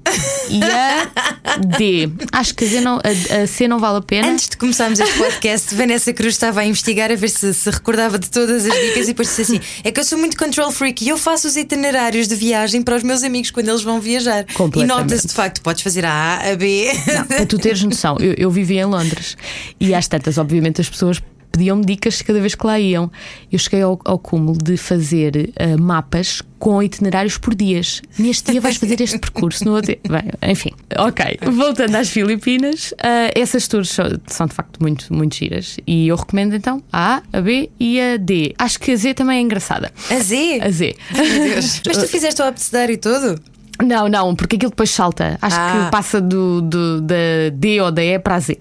e 0.48 0.60
a 0.62 1.56
D. 1.78 2.10
Acho 2.32 2.54
que 2.54 2.64
a, 2.64 2.68
Z 2.68 2.80
não, 2.80 2.96
a, 2.96 3.42
a, 3.42 3.46
C 3.46 3.68
não 3.68 3.78
vale 3.78 3.98
a 3.98 4.02
pena. 4.02 4.28
Antes 4.28 4.48
de 4.48 4.56
começarmos 4.56 4.98
este 5.00 5.18
podcast, 5.18 5.74
Vanessa 5.74 6.12
Cruz 6.12 6.34
estava 6.34 6.60
a 6.60 6.66
investigar 6.66 7.10
a 7.10 7.14
ver 7.14 7.28
se 7.28 7.52
se 7.52 7.70
recordava 7.70 8.18
de 8.18 8.30
todas 8.30 8.66
as 8.66 8.72
dicas 8.72 9.04
e 9.04 9.06
depois 9.08 9.28
disse 9.28 9.42
assim: 9.42 9.60
é 9.84 9.90
que 9.90 10.00
eu 10.00 10.04
sou 10.04 10.18
muito 10.18 10.36
control 10.36 10.70
freak 10.70 11.04
e 11.04 11.08
eu 11.08 11.18
faço 11.18 11.46
os 11.46 11.56
itinerários 11.56 12.28
de 12.28 12.34
viagem 12.34 12.82
para 12.82 12.96
os 12.96 13.02
meus 13.02 13.22
amigos 13.22 13.50
quando 13.50 13.68
eles 13.68 13.82
vão 13.82 14.00
viajar. 14.00 14.44
E 14.74 14.84
nota-se 14.84 15.26
de 15.26 15.34
facto, 15.34 15.60
podes 15.60 15.82
fazer 15.82 16.04
a 16.04 16.10
A, 16.10 16.52
a 16.52 16.56
B. 16.56 16.90
Não, 17.14 17.24
para 17.26 17.46
tu 17.46 17.58
teres 17.58 17.82
noção, 17.82 18.16
eu, 18.20 18.34
eu 18.36 18.50
vivi 18.50 18.78
em 18.78 18.84
Londres 18.84 19.36
e 19.80 19.94
às 19.94 20.08
tantas, 20.08 20.38
obviamente, 20.38 20.80
as 20.80 20.88
pessoas 20.88 21.20
pediam-me 21.56 21.84
dicas 21.84 22.20
cada 22.20 22.38
vez 22.38 22.54
que 22.54 22.66
lá 22.66 22.78
iam. 22.78 23.10
Eu 23.50 23.58
cheguei 23.58 23.80
ao, 23.80 23.98
ao 24.04 24.18
cúmulo 24.18 24.58
de 24.58 24.76
fazer 24.76 25.52
uh, 25.58 25.80
mapas 25.80 26.42
com 26.58 26.82
itinerários 26.82 27.38
por 27.38 27.54
dias. 27.54 28.02
Neste 28.18 28.52
dia 28.52 28.60
vais 28.60 28.76
fazer 28.76 29.00
este 29.00 29.18
percurso, 29.18 29.64
no 29.64 29.74
outro. 29.74 29.96
Bem, 30.08 30.50
enfim, 30.50 30.72
ok. 30.98 31.38
Voltando 31.52 31.94
às 31.94 32.10
Filipinas, 32.10 32.92
uh, 32.92 33.32
essas 33.34 33.66
tours 33.66 33.88
são, 33.88 34.06
são, 34.26 34.46
de 34.46 34.54
facto 34.54 34.78
muito, 34.80 35.12
muito 35.12 35.34
giras. 35.36 35.78
E 35.86 36.08
eu 36.08 36.16
recomendo 36.16 36.54
então 36.54 36.82
a 36.92 37.16
A, 37.16 37.38
a 37.38 37.40
B 37.40 37.70
e 37.80 38.00
a 38.00 38.16
D. 38.16 38.54
Acho 38.58 38.78
que 38.78 38.92
a 38.92 38.96
Z 38.96 39.14
também 39.14 39.38
é 39.38 39.40
engraçada. 39.40 39.90
A 40.10 40.18
Z? 40.18 40.60
A 40.60 40.70
Z. 40.70 40.94
Mas 41.86 41.96
tu 41.96 42.08
fizeste 42.08 42.42
o 42.42 42.44
abecedário 42.44 42.98
todo? 42.98 43.40
Não, 43.82 44.08
não, 44.08 44.34
porque 44.34 44.56
aquilo 44.56 44.70
depois 44.70 44.90
salta. 44.90 45.38
Acho 45.40 45.56
ah. 45.58 45.84
que 45.84 45.90
passa 45.90 46.20
do, 46.20 46.62
do, 46.62 47.00
da 47.00 47.14
D 47.52 47.80
ou 47.80 47.90
da 47.90 48.02
E 48.02 48.18
para 48.18 48.36
a 48.36 48.40
Z. 48.40 48.58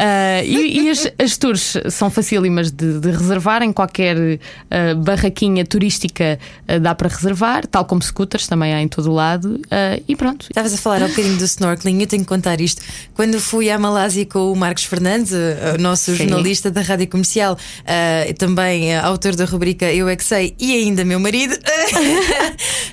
Uh, 0.00 0.42
e, 0.44 0.80
e 0.80 0.90
as, 0.90 1.06
as, 1.18 1.36
tours 1.36 1.76
são 1.90 2.08
facílimas 2.08 2.70
de, 2.70 2.98
de 3.00 3.10
reservar 3.10 3.62
em 3.62 3.70
qualquer 3.70 4.16
uh, 4.16 4.96
barraquinha 4.96 5.62
turística 5.64 6.38
uh, 6.66 6.80
dá 6.80 6.94
para 6.94 7.08
reservar, 7.08 7.66
tal 7.66 7.84
como 7.84 8.02
scooters 8.02 8.46
também 8.46 8.72
há 8.72 8.80
em 8.80 8.88
todo 8.88 9.10
o 9.10 9.14
lado. 9.14 9.60
e 10.08 10.16
pronto. 10.16 10.46
Estavas 10.48 10.72
a 10.72 10.78
falar 10.78 11.02
um 11.02 11.08
bocadinho 11.08 11.36
do 11.36 11.44
snorkeling, 11.44 12.00
eu 12.00 12.06
tenho 12.06 12.22
que 12.22 12.28
contar 12.28 12.60
isto. 12.60 12.80
Quando 13.14 13.38
fui 13.38 13.70
à 13.70 13.78
Malásia 13.78 14.24
com 14.24 14.50
o 14.50 14.56
Marcos 14.56 14.84
Fernandes, 14.84 15.32
o 15.32 15.80
nosso 15.80 16.12
Sim. 16.12 16.18
jornalista 16.18 16.70
da 16.70 16.80
rádio 16.80 17.06
comercial, 17.06 17.58
também 18.38 18.96
autor 18.96 19.36
da 19.36 19.44
rubrica 19.44 19.92
Eu 19.92 20.08
é 20.08 20.16
que 20.16 20.24
sei, 20.24 20.54
e 20.58 20.72
ainda 20.72 21.04
meu 21.04 21.20
marido, 21.20 21.54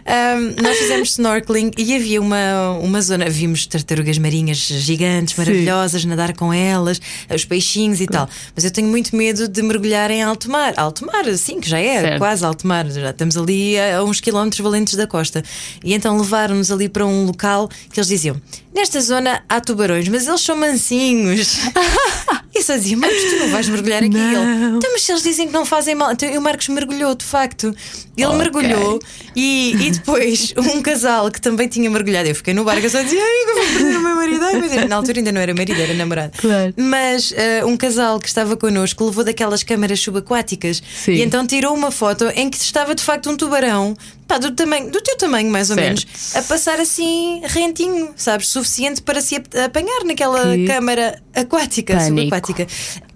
um, 0.05 0.55
nós 0.61 0.77
fizemos 0.77 1.11
snorkeling 1.11 1.71
e 1.77 1.95
havia 1.95 2.21
uma, 2.21 2.71
uma 2.81 3.01
zona, 3.01 3.29
vimos 3.29 3.65
tartarugas 3.65 4.17
marinhas 4.17 4.57
gigantes, 4.57 5.37
maravilhosas, 5.37 6.01
Sim. 6.01 6.09
nadar 6.09 6.33
com 6.37 6.53
elas 6.53 7.01
os 7.33 7.43
peixinhos 7.43 7.99
e 7.99 8.07
tal. 8.07 8.29
Mas 8.55 8.63
eu 8.63 8.71
tenho 8.71 8.87
muito 8.87 9.15
medo 9.15 9.47
de 9.47 9.61
mergulhar 9.61 10.09
em 10.11 10.23
alto 10.23 10.49
mar. 10.49 10.73
Alto 10.77 11.05
mar, 11.05 11.25
sim, 11.37 11.59
que 11.59 11.69
já 11.69 11.79
é 11.79 12.01
certo. 12.01 12.17
quase 12.19 12.45
alto 12.45 12.65
mar. 12.65 12.89
Já 12.89 13.09
estamos 13.09 13.35
ali 13.35 13.77
a, 13.77 13.97
a 13.97 14.03
uns 14.03 14.21
quilómetros 14.21 14.61
valentes 14.61 14.95
da 14.95 15.05
costa. 15.07 15.43
E 15.83 15.93
então 15.93 16.17
levaram-nos 16.17 16.71
ali 16.71 16.87
para 16.87 17.05
um 17.05 17.25
local 17.25 17.67
que 17.91 17.99
eles 17.99 18.07
diziam: 18.07 18.39
Nesta 18.77 19.01
zona 19.01 19.43
há 19.49 19.59
tubarões, 19.59 20.07
mas 20.07 20.27
eles 20.27 20.41
são 20.41 20.55
mansinhos. 20.55 21.57
e 22.53 22.61
só 22.61 22.75
dizia, 22.75 22.95
Marcos, 22.95 23.23
tu 23.23 23.39
não 23.39 23.49
vais 23.49 23.67
mergulhar 23.69 24.03
aqui. 24.03 24.09
Não. 24.09 24.43
Ele, 24.43 24.77
então, 24.77 24.91
mas 24.91 25.01
se 25.01 25.11
eles 25.11 25.23
dizem 25.23 25.47
que 25.47 25.53
não 25.53 25.65
fazem 25.65 25.95
mal. 25.95 26.11
Então, 26.11 26.29
o 26.37 26.41
Marcos 26.41 26.67
mergulhou, 26.69 27.15
de 27.15 27.25
facto. 27.25 27.75
Ele 28.15 28.25
okay. 28.25 28.37
mergulhou 28.37 28.99
e, 29.35 29.75
e 29.79 29.91
depois 29.91 30.53
um 30.57 30.81
casal 30.81 31.31
que 31.31 31.41
também 31.41 31.67
tinha 31.67 31.89
mergulhado. 31.89 32.29
Eu 32.29 32.35
fiquei 32.35 32.53
no 32.53 32.63
barco, 32.63 32.85
eu 32.85 32.89
só 32.89 33.01
dizia, 33.01 33.19
ai, 33.19 33.41
eu 33.41 33.55
vou 33.55 33.73
perder 33.73 33.97
o 33.97 34.01
meu 34.01 34.15
marido. 34.15 34.43
Ai, 34.43 34.59
mas 34.59 34.89
na 34.89 34.95
altura 34.95 35.19
ainda 35.19 35.31
não 35.31 35.41
era 35.41 35.53
marido, 35.55 35.81
era 35.81 35.93
namorado. 35.93 36.16
Claro. 36.37 36.73
Mas 36.75 37.31
uh, 37.31 37.65
um 37.65 37.77
casal 37.77 38.19
que 38.19 38.27
estava 38.27 38.55
connosco 38.57 39.05
levou 39.05 39.23
daquelas 39.23 39.63
câmaras 39.63 39.99
subaquáticas 39.99 40.81
Sim. 41.03 41.13
e 41.13 41.21
então 41.21 41.45
tirou 41.45 41.73
uma 41.73 41.91
foto 41.91 42.25
em 42.35 42.49
que 42.49 42.57
estava 42.57 42.93
de 42.95 43.03
facto 43.03 43.29
um 43.29 43.37
tubarão 43.37 43.95
pá, 44.27 44.37
do, 44.37 44.51
tamanho, 44.51 44.91
do 44.91 45.01
teu 45.01 45.17
tamanho, 45.17 45.49
mais 45.49 45.69
ou 45.69 45.75
certo. 45.75 45.87
menos, 45.87 46.35
a 46.35 46.41
passar 46.41 46.79
assim 46.79 47.41
rentinho, 47.45 48.13
sabes? 48.15 48.49
Suficiente 48.49 49.01
para 49.01 49.21
se 49.21 49.35
apanhar 49.65 50.03
naquela 50.03 50.55
que 50.55 50.65
câmara 50.65 51.21
aquática, 51.33 51.95
Pânico. 51.95 52.21
subaquática. 52.21 52.67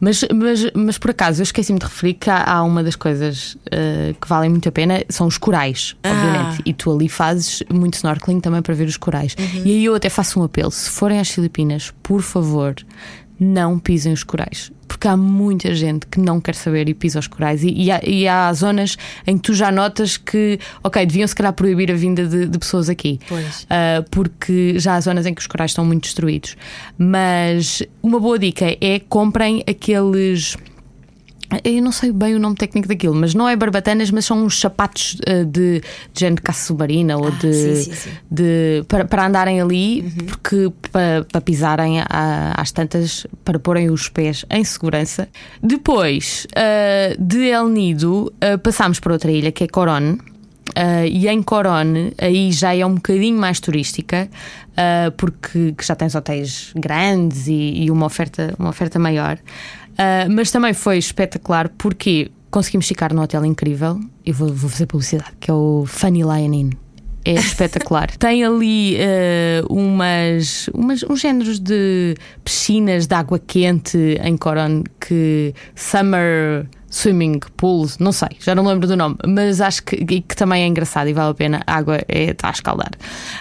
Mas, 0.01 0.25
mas, 0.33 0.71
mas 0.73 0.97
por 0.97 1.11
acaso, 1.11 1.41
eu 1.41 1.43
esqueci-me 1.43 1.77
de 1.77 1.85
referir 1.85 2.15
que 2.15 2.27
há, 2.27 2.43
há 2.43 2.63
uma 2.63 2.83
das 2.83 2.95
coisas 2.95 3.53
uh, 3.53 4.13
que 4.19 4.27
valem 4.27 4.49
muito 4.49 4.67
a 4.67 4.71
pena, 4.71 5.03
são 5.07 5.27
os 5.27 5.37
corais, 5.37 5.95
ah. 6.03 6.09
obviamente. 6.09 6.61
E 6.65 6.73
tu 6.73 6.91
ali 6.91 7.07
fazes 7.07 7.61
muito 7.71 7.93
snorkeling 7.93 8.39
também 8.39 8.63
para 8.63 8.73
ver 8.73 8.87
os 8.87 8.97
corais. 8.97 9.35
Uhum. 9.37 9.61
E 9.63 9.69
aí 9.69 9.85
eu 9.85 9.93
até 9.93 10.09
faço 10.09 10.39
um 10.39 10.43
apelo: 10.43 10.71
se 10.71 10.89
forem 10.89 11.19
às 11.19 11.29
Filipinas, 11.29 11.93
por 12.01 12.23
favor, 12.23 12.75
não 13.39 13.77
pisem 13.77 14.11
os 14.11 14.23
corais 14.23 14.71
porque 14.91 15.07
há 15.07 15.15
muita 15.15 15.73
gente 15.73 16.05
que 16.05 16.19
não 16.19 16.41
quer 16.41 16.53
saber 16.53 16.89
e 16.89 16.93
pisa 16.93 17.17
os 17.17 17.25
corais. 17.25 17.63
E, 17.63 17.69
e, 17.69 17.89
há, 17.89 18.01
e, 18.03 18.27
há, 18.27 18.51
zonas 18.51 18.97
em 19.25 19.37
que 19.37 19.43
tu 19.43 19.53
já 19.53 19.71
notas 19.71 20.17
que, 20.17 20.59
ok, 20.83 21.05
deviam 21.05 21.25
se 21.25 21.33
calhar 21.33 21.53
proibir 21.53 21.89
a 21.89 21.93
vinda 21.93 22.27
de, 22.27 22.45
de 22.45 22.59
pessoas 22.59 22.89
aqui, 22.89 23.17
uh, 23.31 24.03
porque 24.11 24.77
já 24.77 24.95
há 24.95 24.99
zonas 24.99 25.25
em 25.25 25.33
que 25.33 25.39
os 25.39 25.47
corais 25.47 25.71
estão 25.71 25.85
muito 25.85 26.03
destruídos. 26.03 26.57
Mas 26.97 27.81
uma 28.03 28.19
boa 28.19 28.37
dica 28.37 28.65
é 28.81 28.99
comprem 29.07 29.63
aqueles 29.65 30.57
eu 31.63 31.81
não 31.81 31.91
sei 31.91 32.11
bem 32.11 32.35
o 32.35 32.39
nome 32.39 32.55
técnico 32.55 32.87
daquilo, 32.87 33.13
mas 33.13 33.33
não 33.33 33.47
é 33.47 33.55
barbatanas, 33.55 34.09
mas 34.09 34.25
são 34.25 34.43
uns 34.43 34.59
sapatos 34.59 35.17
uh, 35.27 35.45
de, 35.45 35.81
de 36.13 36.19
género 36.19 36.41
caça 36.41 36.67
submarina 36.67 37.17
ou 37.17 37.27
ah, 37.27 37.31
de, 37.31 37.53
sim, 37.53 37.75
sim, 37.75 37.91
sim. 37.93 38.09
de 38.29 38.83
para, 38.87 39.05
para 39.05 39.27
andarem 39.27 39.59
ali, 39.59 40.01
uhum. 40.01 40.25
porque 40.27 40.71
para, 40.91 41.25
para 41.29 41.41
pisarem 41.41 41.99
a, 41.99 42.53
às 42.57 42.71
tantas, 42.71 43.27
para 43.43 43.59
porem 43.59 43.89
os 43.89 44.07
pés 44.07 44.45
em 44.49 44.63
segurança. 44.63 45.27
Depois 45.61 46.47
uh, 46.51 47.21
de 47.21 47.49
El 47.49 47.67
Nido, 47.69 48.33
uh, 48.43 48.57
passámos 48.59 48.99
para 48.99 49.13
outra 49.13 49.31
ilha 49.31 49.51
que 49.51 49.63
é 49.63 49.67
Coron. 49.67 50.17
Uh, 50.69 51.05
e 51.05 51.27
em 51.27 51.41
Corone, 51.41 52.13
aí 52.17 52.51
já 52.51 52.73
é 52.73 52.85
um 52.85 52.95
bocadinho 52.95 53.37
mais 53.37 53.59
turística, 53.59 54.29
porque 55.17 55.75
já 55.81 55.95
tens 55.95 56.15
hotéis 56.15 56.71
grandes 56.75 57.47
e, 57.47 57.83
e, 57.83 57.91
uma, 57.91 58.05
oferta, 58.05 58.53
uma 58.57 58.69
oferta 58.69 58.97
maior. 58.97 59.37
Uh, 60.01 60.31
mas 60.31 60.49
também 60.51 60.73
foi 60.73 60.97
espetacular 60.97 61.69
porque 61.77 62.31
conseguimos 62.49 62.87
ficar 62.87 63.13
num 63.13 63.21
hotel 63.21 63.45
incrível. 63.45 63.99
Eu 64.25 64.33
vou, 64.33 64.49
vou 64.49 64.69
fazer 64.69 64.85
publicidade, 64.85 65.31
que 65.39 65.51
é 65.51 65.53
o 65.53 65.85
Funny 65.85 66.23
Lion 66.23 66.53
Inn 66.53 66.69
é 67.25 67.33
espetacular. 67.35 68.09
Tem 68.17 68.43
ali 68.43 68.97
uh, 68.97 69.73
umas, 69.73 70.67
umas, 70.73 71.03
uns 71.03 71.21
géneros 71.21 71.59
de 71.59 72.15
piscinas 72.43 73.07
de 73.07 73.15
água 73.15 73.39
quente 73.39 73.97
em 74.23 74.37
Coron 74.37 74.83
que 74.99 75.53
Summer 75.75 76.67
Swimming 76.89 77.39
Pools, 77.55 77.97
não 77.99 78.11
sei, 78.11 78.29
já 78.39 78.53
não 78.53 78.65
lembro 78.65 78.85
do 78.85 78.97
nome, 78.97 79.15
mas 79.25 79.61
acho 79.61 79.81
que, 79.83 80.03
que 80.21 80.35
também 80.35 80.63
é 80.63 80.67
engraçado 80.67 81.07
e 81.07 81.13
vale 81.13 81.31
a 81.31 81.33
pena. 81.33 81.61
A 81.65 81.77
água 81.77 82.01
é, 82.07 82.31
está 82.31 82.49
a 82.49 82.51
escaldar. 82.51 82.91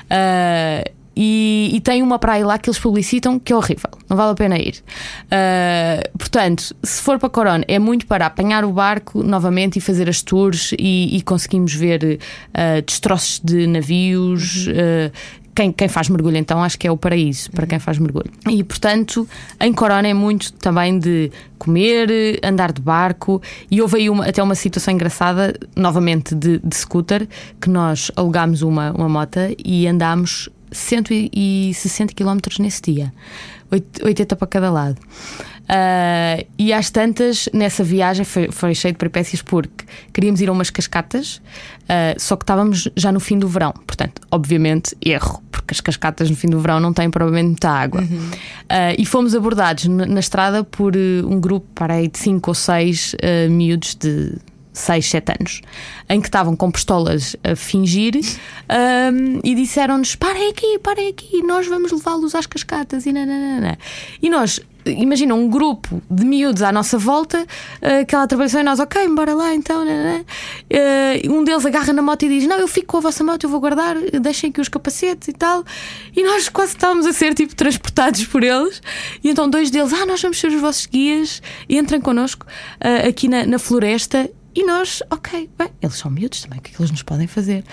Uh, 0.05 1.00
e, 1.23 1.71
e, 1.75 1.81
tem 1.83 2.03
uma 2.03 2.19
praia 2.19 2.47
lá 2.47 2.59
que 2.59 2.71
eles 2.71 2.79
publicitam 2.79 3.39
que 3.39 3.53
é 3.53 3.57
horrível, 3.57 3.91
não 4.09 4.17
vale 4.17 4.33
a 4.33 4.35
pena 4.35 4.59
ir. 4.59 4.83
Uh, 5.27 6.17
portanto, 6.17 6.75
se 6.83 7.03
for 7.03 7.19
para 7.19 7.29
Corona, 7.29 7.63
é 7.69 7.79
muito 7.79 8.07
para 8.07 8.25
apanhar 8.25 8.65
o 8.65 8.73
barco 8.73 9.23
novamente 9.23 9.77
e 9.77 9.83
fazer 9.83 10.09
as 10.09 10.23
tours 10.23 10.73
e, 10.79 11.15
e 11.15 11.21
conseguimos 11.21 11.75
ver 11.75 12.19
uh, 12.23 12.83
destroços 12.87 13.39
de 13.45 13.67
navios. 13.67 14.67
Uh, 14.69 15.13
quem, 15.55 15.71
quem, 15.73 15.89
faz 15.89 16.09
mergulho, 16.09 16.39
então, 16.39 16.63
acho 16.63 16.79
que 16.79 16.87
é 16.87 16.91
o 16.91 16.97
paraíso 16.97 17.51
para 17.51 17.67
quem 17.67 17.79
faz 17.79 17.99
mergulho. 17.99 18.31
E, 18.49 18.65
portanto, 18.65 19.29
em 19.61 19.75
Corona 19.75 20.09
é 20.09 20.15
muito 20.15 20.55
também 20.55 20.99
de 20.99 21.31
comer, 21.59 22.41
andar 22.43 22.73
de 22.73 22.81
barco. 22.81 23.43
E 23.71 23.83
houve 23.83 23.99
aí 23.99 24.09
uma, 24.09 24.25
até 24.25 24.43
uma 24.43 24.55
situação 24.55 24.95
engraçada, 24.95 25.55
novamente 25.77 26.35
de, 26.35 26.61
de 26.61 26.75
scooter, 26.75 27.29
que 27.61 27.69
nós 27.69 28.11
alugámos 28.17 28.63
uma, 28.63 28.93
uma 28.93 29.09
moto 29.09 29.41
e 29.63 29.87
andámos 29.87 30.49
160 30.73 32.15
km 32.15 32.39
nesse 32.59 32.83
dia, 32.83 33.13
80 34.03 34.37
para 34.37 34.47
cada 34.47 34.71
lado. 34.71 34.99
Uh, 35.71 36.45
e 36.59 36.73
às 36.73 36.91
tantas, 36.91 37.49
nessa 37.53 37.85
viagem 37.85 38.25
foi, 38.25 38.51
foi 38.51 38.75
cheio 38.75 38.93
de 38.93 38.99
peripécias 38.99 39.41
porque 39.41 39.85
queríamos 40.13 40.41
ir 40.41 40.49
a 40.49 40.53
umas 40.53 40.69
cascatas, 40.69 41.37
uh, 41.85 42.19
só 42.19 42.35
que 42.35 42.43
estávamos 42.43 42.89
já 42.97 43.13
no 43.13 43.21
fim 43.21 43.39
do 43.39 43.47
verão. 43.47 43.73
Portanto, 43.87 44.21
obviamente, 44.33 44.97
erro, 45.01 45.41
porque 45.53 45.73
as 45.73 45.81
cascatas 45.81 46.29
no 46.29 46.35
fim 46.35 46.49
do 46.49 46.59
verão 46.59 46.81
não 46.81 46.93
têm 46.93 47.09
provavelmente 47.09 47.47
muita 47.47 47.71
água. 47.71 48.01
Uhum. 48.01 48.31
Uh, 48.31 48.99
e 48.99 49.07
fomos 49.07 49.33
abordados 49.33 49.87
na, 49.87 50.07
na 50.07 50.19
estrada 50.19 50.65
por 50.65 50.97
um 50.97 51.39
grupo, 51.41 51.69
parei, 51.73 52.09
de 52.09 52.19
5 52.19 52.51
ou 52.51 52.55
6 52.55 53.15
miúdos 53.49 53.95
de 53.95 54.35
6, 54.73 55.07
7 55.07 55.33
anos, 55.39 55.61
em 56.09 56.21
que 56.21 56.29
estavam 56.29 56.55
com 56.55 56.71
pistolas 56.71 57.35
a 57.43 57.57
fingir 57.57 58.15
um, 58.17 59.41
e 59.43 59.55
disseram-nos: 59.55 60.15
parem 60.15 60.51
aqui, 60.51 60.79
parem 60.79 61.09
aqui, 61.09 61.43
nós 61.43 61.67
vamos 61.67 61.91
levá-los 61.93 62.35
às 62.35 62.47
cascatas 62.47 63.07
e 63.07 63.13
nananana. 63.13 63.79
E 64.23 64.31
nós. 64.31 64.61
Imagina 64.87 65.35
um 65.35 65.47
grupo 65.47 66.01
de 66.11 66.25
miúdos 66.25 66.63
à 66.63 66.73
nossa 66.73 66.97
volta, 66.97 67.47
aquela 68.01 68.27
trabalhação 68.27 68.63
e 68.63 68.65
nós, 68.65 68.81
ok, 68.81 69.07
bora 69.09 69.35
lá 69.35 69.55
então. 69.55 69.85
Uh, 69.85 71.31
um 71.31 71.45
deles 71.45 71.67
agarra 71.67 71.93
na 71.93 72.01
moto 72.01 72.23
e 72.23 72.29
diz: 72.31 72.47
Não, 72.47 72.59
eu 72.59 72.67
fico 72.67 72.87
com 72.87 72.97
a 72.97 73.01
vossa 73.01 73.23
moto, 73.23 73.45
eu 73.45 73.51
vou 73.51 73.61
guardar, 73.61 73.95
deixem 74.23 74.49
aqui 74.49 74.59
os 74.59 74.71
capacetes 74.71 75.29
e 75.29 75.35
tal. 75.35 75.63
E 76.17 76.25
nós 76.25 76.49
quase 76.49 76.73
estávamos 76.73 77.05
a 77.07 77.13
ser 77.13 77.35
tipo 77.35 77.55
transportados 77.55 78.25
por 78.25 78.43
eles. 78.43 78.81
E 79.23 79.29
então 79.29 79.51
dois 79.51 79.71
deles, 79.71 79.93
ah, 79.93 80.07
nós 80.07 80.23
vamos 80.23 80.41
ser 80.41 80.47
os 80.47 80.59
vossos 80.59 80.87
guias, 80.87 81.43
entrem 81.69 82.01
connosco 82.01 82.47
uh, 82.47 83.07
aqui 83.07 83.29
na, 83.29 83.45
na 83.45 83.59
floresta 83.59 84.31
e 84.61 84.67
nós, 84.67 85.03
ok, 85.11 85.49
bem, 85.59 85.71
eles 85.81 85.97
são 85.97 86.11
miúdos 86.11 86.43
também, 86.43 86.59
o 86.59 86.63
que 86.63 86.71
é 86.71 86.75
que 86.75 86.83
eles 86.83 86.91
nos 86.91 87.03
podem 87.03 87.27
fazer? 87.27 87.65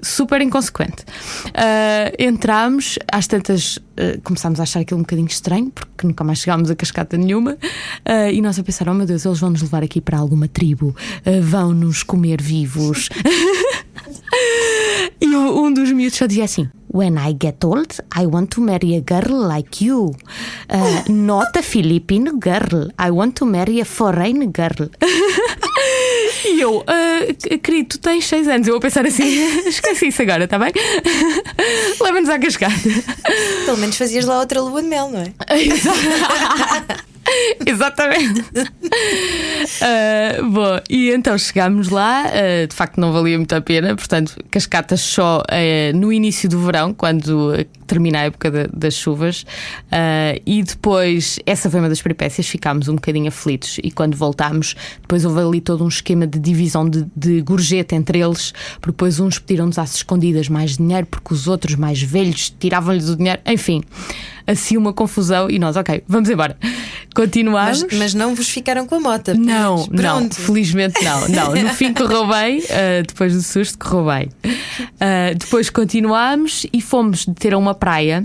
Super 0.00 0.40
inconsequente. 0.40 1.04
Uh, 1.48 2.16
entramos, 2.18 2.98
às 3.12 3.26
tantas 3.26 3.76
uh, 3.76 4.18
começámos 4.24 4.58
a 4.58 4.62
achar 4.62 4.80
aquilo 4.80 5.00
um 5.00 5.02
bocadinho 5.02 5.28
estranho, 5.28 5.70
porque 5.70 6.06
nunca 6.06 6.24
mais 6.24 6.38
chegámos 6.38 6.70
a 6.70 6.74
cascata 6.74 7.18
nenhuma, 7.18 7.52
uh, 7.52 8.30
e 8.32 8.40
nós 8.40 8.58
a 8.58 8.62
pensar: 8.62 8.88
oh 8.88 8.94
meu 8.94 9.06
Deus, 9.06 9.26
eles 9.26 9.38
vão 9.38 9.50
nos 9.50 9.60
levar 9.60 9.82
aqui 9.82 10.00
para 10.00 10.16
alguma 10.16 10.48
tribo, 10.48 10.96
vão 11.42 11.74
nos 11.74 12.02
comer 12.02 12.40
vivos. 12.40 13.10
e 15.20 15.36
um 15.36 15.74
dos 15.74 15.92
miúdos 15.92 16.16
só 16.16 16.24
dizia 16.24 16.44
assim: 16.44 16.70
When 16.90 17.18
I 17.18 17.36
get 17.38 17.62
old, 17.62 18.00
I 18.18 18.24
want 18.24 18.54
to 18.54 18.62
marry 18.62 18.96
a 18.96 19.02
girl 19.06 19.46
like 19.46 19.84
you. 19.84 20.16
not 21.10 21.58
a 21.58 21.62
Philippine 21.62 22.38
girl. 22.38 22.88
I 22.98 23.10
want 23.10 23.34
to 23.34 23.44
marry 23.44 23.82
a 23.82 23.84
foreign 23.84 24.50
girl. 24.50 24.88
E 26.60 26.62
eu, 26.62 26.80
uh, 26.80 26.84
querido, 27.62 27.88
tu 27.88 27.98
tens 27.98 28.26
6 28.26 28.46
anos. 28.46 28.68
Eu 28.68 28.74
vou 28.74 28.80
pensar 28.82 29.06
assim: 29.06 29.24
esqueci 29.66 30.08
isso 30.08 30.20
agora, 30.20 30.44
está 30.44 30.58
bem? 30.58 30.70
Leva-nos 31.98 32.28
à 32.28 32.38
cascada. 32.38 32.74
Pelo 33.64 33.78
menos 33.78 33.96
fazias 33.96 34.26
lá 34.26 34.40
outra 34.40 34.60
lua 34.60 34.82
de 34.82 34.88
mel, 34.88 35.10
não 35.10 35.20
é? 35.20 35.32
Exatamente. 37.64 38.40
uh, 38.40 38.44
bom, 40.50 40.80
e 40.90 41.10
então 41.10 41.38
chegámos 41.38 41.88
lá, 41.88 42.26
uh, 42.26 42.66
de 42.66 42.76
facto 42.76 43.00
não 43.00 43.10
valia 43.10 43.38
muito 43.38 43.54
a 43.54 43.62
pena, 43.62 43.96
portanto, 43.96 44.36
cascatas 44.50 45.00
só 45.00 45.40
uh, 45.40 45.96
no 45.96 46.12
início 46.12 46.46
do 46.46 46.60
verão, 46.60 46.92
quando 46.92 47.54
termina 47.90 48.20
a 48.20 48.22
época 48.22 48.50
de, 48.50 48.68
das 48.72 48.94
chuvas, 48.94 49.44
e 50.46 50.62
depois, 50.62 51.38
essa 51.44 51.68
foi 51.68 51.80
uma 51.80 51.88
das 51.88 52.00
peripécias, 52.00 52.46
ficámos 52.46 52.88
um 52.88 52.94
bocadinho 52.94 53.28
aflitos. 53.28 53.78
E 53.82 53.90
quando 53.90 54.16
voltámos, 54.16 54.74
depois 55.00 55.24
houve 55.24 55.40
ali 55.40 55.60
todo 55.60 55.84
um 55.84 55.88
esquema 55.88 56.26
de 56.26 56.38
divisão 56.38 56.88
de, 56.88 57.06
de 57.16 57.40
gorjeta 57.42 57.94
entre 57.94 58.20
eles, 58.20 58.52
porque 58.74 58.92
depois 58.92 59.20
uns 59.20 59.38
pediram-nos 59.38 59.78
às 59.78 59.96
escondidas 59.96 60.48
mais 60.48 60.76
dinheiro, 60.76 61.06
porque 61.06 61.34
os 61.34 61.48
outros 61.48 61.74
mais 61.74 62.00
velhos 62.02 62.54
tiravam-lhes 62.58 63.08
o 63.08 63.16
dinheiro, 63.16 63.40
enfim 63.46 63.82
assim 64.50 64.76
uma 64.76 64.92
confusão 64.92 65.48
e 65.48 65.58
nós, 65.58 65.76
ok, 65.76 66.02
vamos 66.06 66.28
embora. 66.28 66.56
Continuamos. 67.14 67.82
Mas, 67.84 67.98
mas 67.98 68.14
não 68.14 68.34
vos 68.34 68.48
ficaram 68.48 68.86
com 68.86 68.96
a 68.96 69.00
moto? 69.00 69.34
Não, 69.34 69.86
não, 69.90 70.30
felizmente 70.30 71.02
não. 71.04 71.28
não. 71.28 71.54
No 71.54 71.68
fim 71.70 71.92
correu 71.94 72.26
bem, 72.26 72.58
uh, 72.58 73.02
depois 73.06 73.34
do 73.34 73.42
susto 73.42 73.78
correu 73.78 74.06
bem. 74.06 74.28
Uh, 74.44 75.36
depois 75.36 75.70
continuámos 75.70 76.66
e 76.72 76.80
fomos 76.80 77.26
ter 77.38 77.54
uma 77.54 77.74
praia 77.80 78.24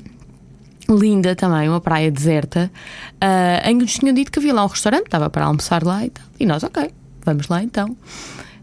linda 0.90 1.36
também, 1.36 1.68
uma 1.68 1.82
praia 1.82 2.12
deserta, 2.12 2.72
uh, 3.16 3.68
em 3.68 3.78
que 3.78 3.84
nos 3.84 3.94
tinham 3.94 4.14
dito 4.14 4.32
que 4.32 4.40
havia 4.40 4.54
lá 4.54 4.64
um 4.64 4.68
restaurante, 4.68 5.06
estava 5.06 5.30
para 5.30 5.46
almoçar 5.46 5.84
lá 5.84 6.06
e 6.06 6.10
tal. 6.10 6.26
E 6.40 6.46
nós, 6.46 6.64
ok, 6.64 6.92
vamos 7.24 7.48
lá 7.48 7.64
então. 7.64 7.96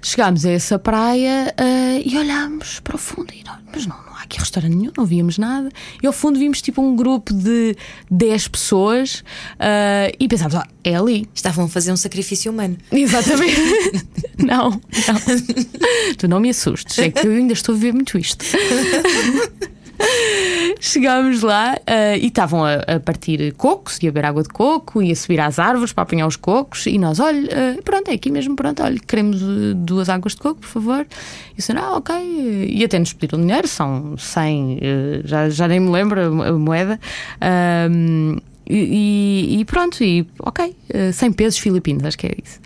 Chegámos 0.05 0.45
a 0.45 0.51
essa 0.51 0.79
praia 0.81 1.55
uh, 1.59 2.03
e 2.05 2.17
olhámos 2.19 2.81
para 2.81 2.97
o 2.97 2.99
fundo 2.99 3.33
e 3.33 3.45
nós, 3.45 3.59
mas 3.73 3.87
não, 3.87 3.97
não 4.05 4.17
há 4.17 4.23
aqui 4.23 4.37
restaurante 4.39 4.75
nenhum, 4.75 4.93
não 4.97 5.07
víamos 5.07 5.39
nada. 5.39 5.69
E 6.03 6.07
ao 6.07 6.13
fundo 6.13 6.41
vimos 6.41 6.61
tipo 6.61 6.83
um 6.83 6.97
grupo 6.97 7.33
de 7.33 7.77
10 8.11 8.49
pessoas 8.49 9.21
uh, 9.55 10.13
e 10.19 10.27
pensámos, 10.27 10.57
ah, 10.57 10.67
é 10.83 10.97
ali. 10.97 11.29
Estavam 11.33 11.67
a 11.67 11.69
fazer 11.69 11.93
um 11.93 11.97
sacrifício 11.97 12.51
humano. 12.51 12.77
Exatamente. 12.91 13.61
não, 14.39 14.71
não. 14.71 14.81
tu 16.19 16.27
não 16.27 16.41
me 16.41 16.51
assustes, 16.51 16.99
é 16.99 17.09
que 17.09 17.25
eu 17.25 17.31
ainda 17.31 17.53
estou 17.53 17.75
a 17.75 17.79
ver 17.79 17.93
muito 17.95 18.19
isto. 18.19 18.45
Chegámos 20.81 21.43
lá 21.43 21.77
uh, 21.77 22.17
e 22.17 22.27
estavam 22.27 22.65
a, 22.65 22.75
a, 22.75 23.01
partir 23.01 23.53
cocos 23.55 23.99
e 24.03 24.09
a 24.09 24.11
beber 24.11 24.27
água 24.27 24.43
de 24.43 24.49
coco 24.49 25.03
e 25.03 25.13
a 25.13 25.17
subir 25.17 25.41
às 25.41 25.59
árvores 25.59 25.93
para 25.93 26.03
apanhar 26.03 26.27
os 26.27 26.37
cocos. 26.37 26.87
E 26.87 26.99
nós, 26.99 27.21
olha, 27.21 27.41
uh, 27.41 27.83
pronto, 27.83 28.09
é 28.09 28.15
aqui 28.15 28.31
mesmo, 28.31 28.57
pronto, 28.57 28.83
olha, 28.83 28.99
queremos 28.99 29.43
uh, 29.43 29.75
duas 29.75 30.09
águas 30.09 30.35
de 30.35 30.41
coco, 30.41 30.61
por 30.61 30.69
favor. 30.69 31.07
E 31.57 31.63
senhor, 31.63 31.83
ah, 31.83 31.97
ok. 31.97 32.15
E 32.69 32.85
até 32.85 32.99
nos 32.99 33.13
pediram 33.13 33.41
dinheiro, 33.41 33.69
são 33.69 34.17
100, 34.17 34.81
já, 35.25 35.49
já 35.51 35.69
nem 35.69 35.81
me 35.81 35.91
lembro 35.91 36.43
a 36.43 36.53
moeda. 36.53 36.99
E, 38.69 39.59
e, 39.59 39.65
pronto, 39.65 40.03
e 40.03 40.27
ok, 40.39 40.77
100 41.13 41.29
eh, 41.29 41.33
pesos 41.33 41.59
filipinos, 41.59 42.05
acho 42.05 42.17
que 42.17 42.27
é 42.27 42.35
isso. 42.43 42.61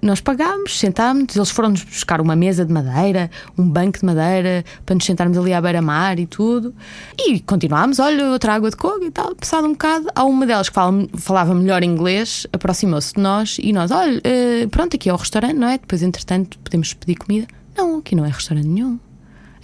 Nós 0.00 0.20
pagámos, 0.20 0.78
sentámos, 0.78 1.36
eles 1.36 1.50
foram-nos 1.50 1.84
buscar 1.84 2.20
uma 2.20 2.34
mesa 2.34 2.64
de 2.64 2.72
madeira, 2.72 3.30
um 3.56 3.68
banco 3.68 3.98
de 3.98 4.04
madeira, 4.04 4.64
para 4.86 4.94
nos 4.94 5.04
sentarmos 5.04 5.36
ali 5.36 5.52
à 5.52 5.60
beira-mar 5.60 6.18
e 6.18 6.26
tudo. 6.26 6.74
E 7.18 7.38
continuámos, 7.40 7.98
olha, 7.98 8.30
outra 8.30 8.54
água 8.54 8.70
de 8.70 8.76
coco 8.76 9.04
e 9.04 9.10
tal. 9.10 9.34
Passado 9.34 9.66
um 9.66 9.72
bocado, 9.72 10.08
há 10.14 10.24
uma 10.24 10.46
delas 10.46 10.68
que 10.68 10.74
fala, 10.74 11.06
falava 11.16 11.54
melhor 11.54 11.82
inglês, 11.82 12.46
aproximou-se 12.52 13.14
de 13.14 13.20
nós 13.20 13.58
e 13.60 13.72
nós, 13.72 13.90
olha, 13.90 14.20
eh, 14.24 14.66
pronto, 14.70 14.96
aqui 14.96 15.10
é 15.10 15.12
o 15.12 15.16
restaurante, 15.16 15.54
não 15.54 15.68
é? 15.68 15.78
Depois, 15.78 16.02
entretanto, 16.02 16.58
podemos 16.60 16.94
pedir 16.94 17.16
comida. 17.16 17.46
Não, 17.76 17.98
aqui 17.98 18.14
não 18.14 18.24
é 18.24 18.28
restaurante 18.28 18.66
nenhum. 18.66 18.98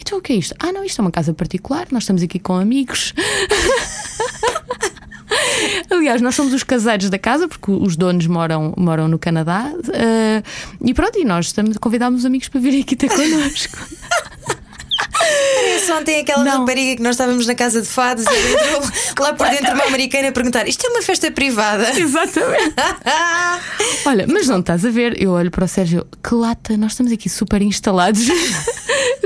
Então 0.01 0.19
o 0.19 0.23
que 0.23 0.33
é 0.33 0.37
isto? 0.37 0.55
Ah, 0.59 0.73
não, 0.73 0.85
isto 0.85 1.01
é 1.01 1.03
uma 1.03 1.11
casa 1.11 1.35
particular, 1.35 1.89
nós 1.91 2.05
estamos 2.05 2.23
aqui 2.23 2.39
com 2.39 2.55
amigos. 2.55 3.13
Aliás, 5.91 6.21
nós 6.21 6.35
somos 6.35 6.53
os 6.53 6.63
caseiros 6.63 7.11
da 7.11 7.19
casa, 7.19 7.49
porque 7.49 7.71
os 7.71 7.97
donos 7.97 8.27
moram, 8.27 8.75
moram 8.77 9.09
no 9.09 9.19
Canadá. 9.19 9.73
Uh, 9.75 10.43
e 10.85 10.95
pronto, 10.95 11.19
e 11.19 11.25
nós 11.25 11.47
estamos, 11.47 11.77
convidámos 11.79 12.21
os 12.21 12.27
amigos 12.27 12.49
para 12.49 12.61
virem 12.61 12.83
aqui 12.83 12.97
ter 12.97 13.09
connosco. 13.09 13.79
Parece 15.55 15.93
ontem 15.93 16.21
aquela 16.21 16.45
não. 16.45 16.61
rapariga 16.61 16.97
que 16.97 17.03
nós 17.03 17.15
estávamos 17.15 17.47
na 17.47 17.55
casa 17.55 17.81
de 17.83 17.89
fados 17.89 18.25
e 18.27 18.53
entrou 18.53 18.83
lá 19.27 19.33
por 19.35 19.49
dentro 19.49 19.73
uma 19.73 19.85
americana 19.85 20.29
a 20.29 20.33
perguntar: 20.33 20.69
Isto 20.69 20.87
é 20.87 20.91
uma 20.91 21.03
festa 21.03 21.31
privada? 21.31 21.91
Exatamente. 21.99 22.75
Olha, 24.07 24.27
mas 24.29 24.47
não 24.49 24.61
estás 24.61 24.85
a 24.85 24.91
ver? 24.91 25.21
Eu 25.21 25.33
olho 25.33 25.51
para 25.51 25.65
o 25.65 25.69
Sérgio, 25.69 26.07
que 26.23 26.35
lata, 26.35 26.77
nós 26.77 26.93
estamos 26.93 27.13
aqui 27.13 27.29
super 27.29 27.61
instalados 27.63 28.27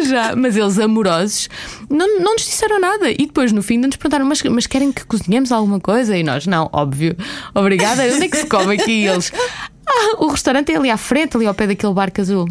já, 0.02 0.34
mas 0.34 0.56
eles 0.56 0.78
amorosos 0.78 1.48
não, 1.88 2.20
não 2.20 2.32
nos 2.32 2.44
disseram 2.44 2.80
nada. 2.80 3.10
E 3.10 3.26
depois 3.26 3.52
no 3.52 3.62
fim 3.62 3.78
nos 3.78 3.96
perguntaram: 3.96 4.24
mas, 4.24 4.42
mas 4.42 4.66
querem 4.66 4.92
que 4.92 5.04
cozinhemos 5.04 5.52
alguma 5.52 5.80
coisa? 5.80 6.16
E 6.16 6.22
nós, 6.22 6.46
não, 6.46 6.68
óbvio, 6.72 7.16
obrigada. 7.54 8.02
Onde 8.04 8.24
é 8.24 8.28
que 8.28 8.36
se 8.36 8.46
come 8.46 8.74
aqui? 8.74 9.02
E 9.02 9.06
eles, 9.06 9.32
ah, 9.86 10.16
o 10.18 10.28
restaurante 10.28 10.72
é 10.72 10.76
ali 10.76 10.90
à 10.90 10.96
frente, 10.96 11.36
ali 11.36 11.46
ao 11.46 11.54
pé 11.54 11.66
daquele 11.66 11.92
barco 11.92 12.20
azul. 12.20 12.48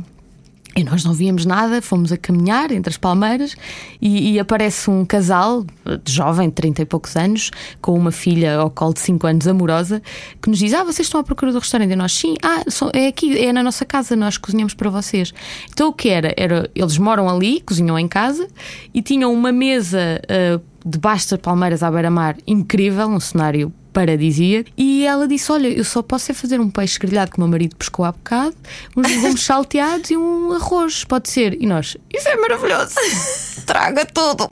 E 0.75 0.83
nós 0.85 1.03
não 1.03 1.13
víamos 1.13 1.45
nada, 1.45 1.81
fomos 1.81 2.13
a 2.13 2.17
caminhar 2.17 2.71
entre 2.71 2.91
as 2.91 2.97
palmeiras 2.97 3.55
e, 4.01 4.33
e, 4.33 4.39
aparece 4.39 4.89
um 4.89 5.03
casal 5.03 5.65
de 6.03 6.11
jovem, 6.11 6.47
de 6.47 6.55
30 6.55 6.83
e 6.83 6.85
poucos 6.85 7.15
anos, 7.17 7.51
com 7.81 7.93
uma 7.93 8.11
filha 8.11 8.55
ao 8.55 8.69
colo 8.69 8.93
de 8.93 9.01
5 9.01 9.27
anos, 9.27 9.47
amorosa, 9.47 10.01
que 10.41 10.49
nos 10.49 10.59
diz: 10.59 10.73
Ah, 10.73 10.83
vocês 10.83 11.07
estão 11.07 11.19
à 11.19 11.23
procura 11.23 11.51
do 11.51 11.59
restaurante? 11.59 11.91
E 11.91 11.95
nós, 11.95 12.13
sim, 12.13 12.35
ah, 12.41 12.63
é 12.93 13.07
aqui, 13.07 13.37
é 13.37 13.51
na 13.51 13.61
nossa 13.61 13.83
casa, 13.83 14.15
nós 14.15 14.37
cozinhamos 14.37 14.73
para 14.73 14.89
vocês. 14.89 15.33
Então 15.69 15.89
o 15.89 15.93
que 15.93 16.07
era? 16.07 16.33
era 16.37 16.69
eles 16.73 16.97
moram 16.97 17.29
ali, 17.29 17.59
cozinham 17.61 17.99
em 17.99 18.07
casa 18.07 18.47
e 18.93 19.01
tinham 19.01 19.33
uma 19.33 19.51
mesa. 19.51 20.21
Uh, 20.23 20.71
debaixo 20.83 21.29
das 21.29 21.39
palmeiras 21.39 21.83
à 21.83 21.91
beira-mar, 21.91 22.37
incrível, 22.47 23.07
um 23.07 23.19
cenário 23.19 23.71
paradisíaco. 23.91 24.69
E 24.77 25.05
ela 25.05 25.27
disse: 25.27 25.51
Olha, 25.51 25.67
eu 25.67 25.83
só 25.83 26.01
posso 26.01 26.31
é 26.31 26.35
fazer 26.35 26.59
um 26.59 26.69
peixe 26.69 26.97
grelhado 26.99 27.31
que 27.31 27.37
o 27.37 27.41
meu 27.41 27.49
marido 27.49 27.75
pescou 27.75 28.05
há 28.05 28.11
bocado, 28.11 28.55
uns 28.95 29.07
legumes 29.07 29.41
salteados 29.43 30.09
e 30.09 30.17
um 30.17 30.51
arroz, 30.53 31.03
pode 31.03 31.29
ser. 31.29 31.61
E 31.61 31.65
nós: 31.65 31.97
Isso 32.13 32.27
é 32.27 32.35
maravilhoso! 32.37 32.95
Traga 33.65 34.05
tudo! 34.05 34.49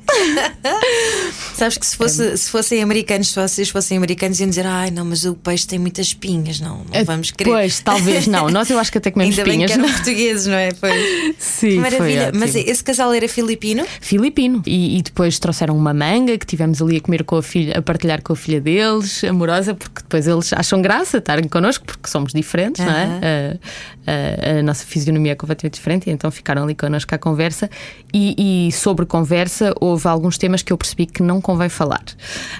Sabes 1.55 1.77
que 1.77 1.85
se, 1.85 1.95
fosse, 1.95 2.27
é. 2.27 2.37
se 2.37 2.49
fossem 2.49 2.81
americanos, 2.81 3.29
se 3.29 3.35
vocês 3.35 3.69
fossem 3.69 3.97
americanos, 3.97 4.39
iam 4.39 4.49
dizer: 4.49 4.65
Ai, 4.65 4.91
não, 4.91 5.05
mas 5.05 5.25
o 5.25 5.35
peixe 5.35 5.67
tem 5.67 5.79
muitas 5.79 6.07
espinhas, 6.07 6.59
não, 6.59 6.85
não 6.91 7.05
vamos 7.05 7.31
querer. 7.31 7.49
Pois, 7.49 7.79
talvez 7.79 8.27
não. 8.27 8.49
Nós 8.49 8.69
eu 8.69 8.79
acho 8.79 8.91
que 8.91 8.97
até 8.97 9.11
comemos 9.11 9.37
Ainda 9.37 9.49
espinhas. 9.49 9.71
Bem 9.71 9.79
que 9.79 9.85
eram 9.85 9.95
portugueses, 9.95 10.47
não 10.47 10.55
é? 10.55 10.71
Pois. 10.73 11.35
Sim, 11.37 11.69
que 11.69 11.79
maravilha. 11.79 12.31
Mas 12.33 12.55
esse 12.55 12.83
casal 12.83 13.13
era 13.13 13.27
filipino? 13.27 13.85
Filipino. 14.01 14.61
E, 14.65 14.97
e 14.97 15.01
depois 15.01 15.39
trouxeram 15.39 15.75
uma 15.75 15.93
manga 15.93 16.37
que 16.37 16.45
tivemos 16.45 16.81
ali 16.81 16.97
a 16.97 17.01
comer 17.01 17.23
com 17.23 17.37
a 17.37 17.43
filha, 17.43 17.77
a 17.77 17.81
partilhar 17.81 18.21
com 18.21 18.33
a 18.33 18.35
filha 18.35 18.61
deles 18.61 19.23
amorosa, 19.29 19.73
porque 19.73 20.01
depois 20.01 20.27
eles 20.27 20.51
acham 20.53 20.81
graça 20.81 21.17
estarem 21.17 21.47
connosco, 21.47 21.85
porque 21.85 22.09
somos 22.09 22.33
diferentes, 22.33 22.83
não 22.83 22.93
é? 22.93 23.59
A, 24.05 24.55
a, 24.55 24.59
a, 24.59 24.63
nossa 24.63 24.85
fisionomia 24.85 25.33
é 25.33 25.35
completamente 25.35 25.75
diferente, 25.75 26.09
e 26.09 26.13
então 26.13 26.31
ficaram 26.31 26.63
ali 26.63 26.75
connosco 26.75 27.13
à 27.13 27.17
conversa. 27.17 27.69
E, 28.13 28.67
e, 28.67 28.71
sobre 28.71 29.05
conversa, 29.05 29.73
houve 29.79 30.07
alguns 30.07 30.37
temas 30.37 30.63
que 30.63 30.73
eu 30.73 30.77
percebi 30.77 31.05
que 31.05 31.21
não 31.21 31.39
convém 31.39 31.69
falar. 31.69 32.03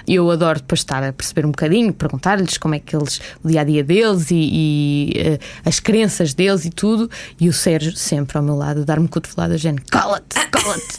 Eu 0.06 0.30
adoro 0.30 0.60
depois 0.60 0.80
estar 0.80 1.02
a 1.02 1.12
perceber 1.12 1.44
um 1.44 1.50
bocadinho, 1.50 1.92
perguntar-lhes 1.92 2.56
como 2.56 2.74
é 2.74 2.78
que 2.78 2.94
eles, 2.94 3.20
o 3.42 3.48
dia 3.48 3.62
a 3.62 3.64
dia 3.64 3.82
deles 3.82 4.30
e, 4.30 4.34
e 4.36 5.12
uh, 5.18 5.38
as 5.64 5.80
crenças 5.80 6.34
deles 6.34 6.64
e 6.64 6.70
tudo. 6.70 7.10
E 7.40 7.48
o 7.48 7.52
Sérgio, 7.52 7.96
sempre 7.96 8.38
ao 8.38 8.44
meu 8.44 8.54
lado, 8.54 8.84
dar-me 8.84 9.08
cotovelada, 9.08 9.58
gente, 9.58 9.82
cala-te, 9.82 10.46
cala-te. 10.50 10.98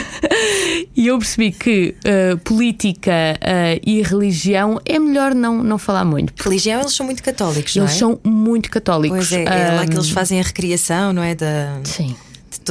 e 0.94 1.06
eu 1.06 1.18
percebi 1.18 1.52
que 1.52 1.94
uh, 2.04 2.38
política 2.38 3.38
uh, 3.40 3.80
e 3.84 4.02
religião 4.02 4.78
é 4.94 4.98
melhor 4.98 5.34
não, 5.34 5.62
não 5.62 5.78
falar 5.78 6.04
muito. 6.04 6.32
Religião, 6.42 6.80
eles 6.80 6.94
são 6.94 7.06
muito 7.06 7.22
católicos, 7.22 7.76
eles 7.76 7.76
não 7.76 7.84
é? 7.84 7.88
são 7.88 8.20
muito 8.24 8.70
católicos. 8.70 9.28
Pois 9.28 9.32
é, 9.32 9.44
é 9.44 9.72
um... 9.72 9.76
lá 9.76 9.86
que 9.86 9.94
eles 9.94 10.10
fazem 10.10 10.40
a 10.40 10.42
recriação, 10.42 11.12
não 11.12 11.22
é? 11.22 11.34
Da... 11.34 11.80
Sim 11.84 12.16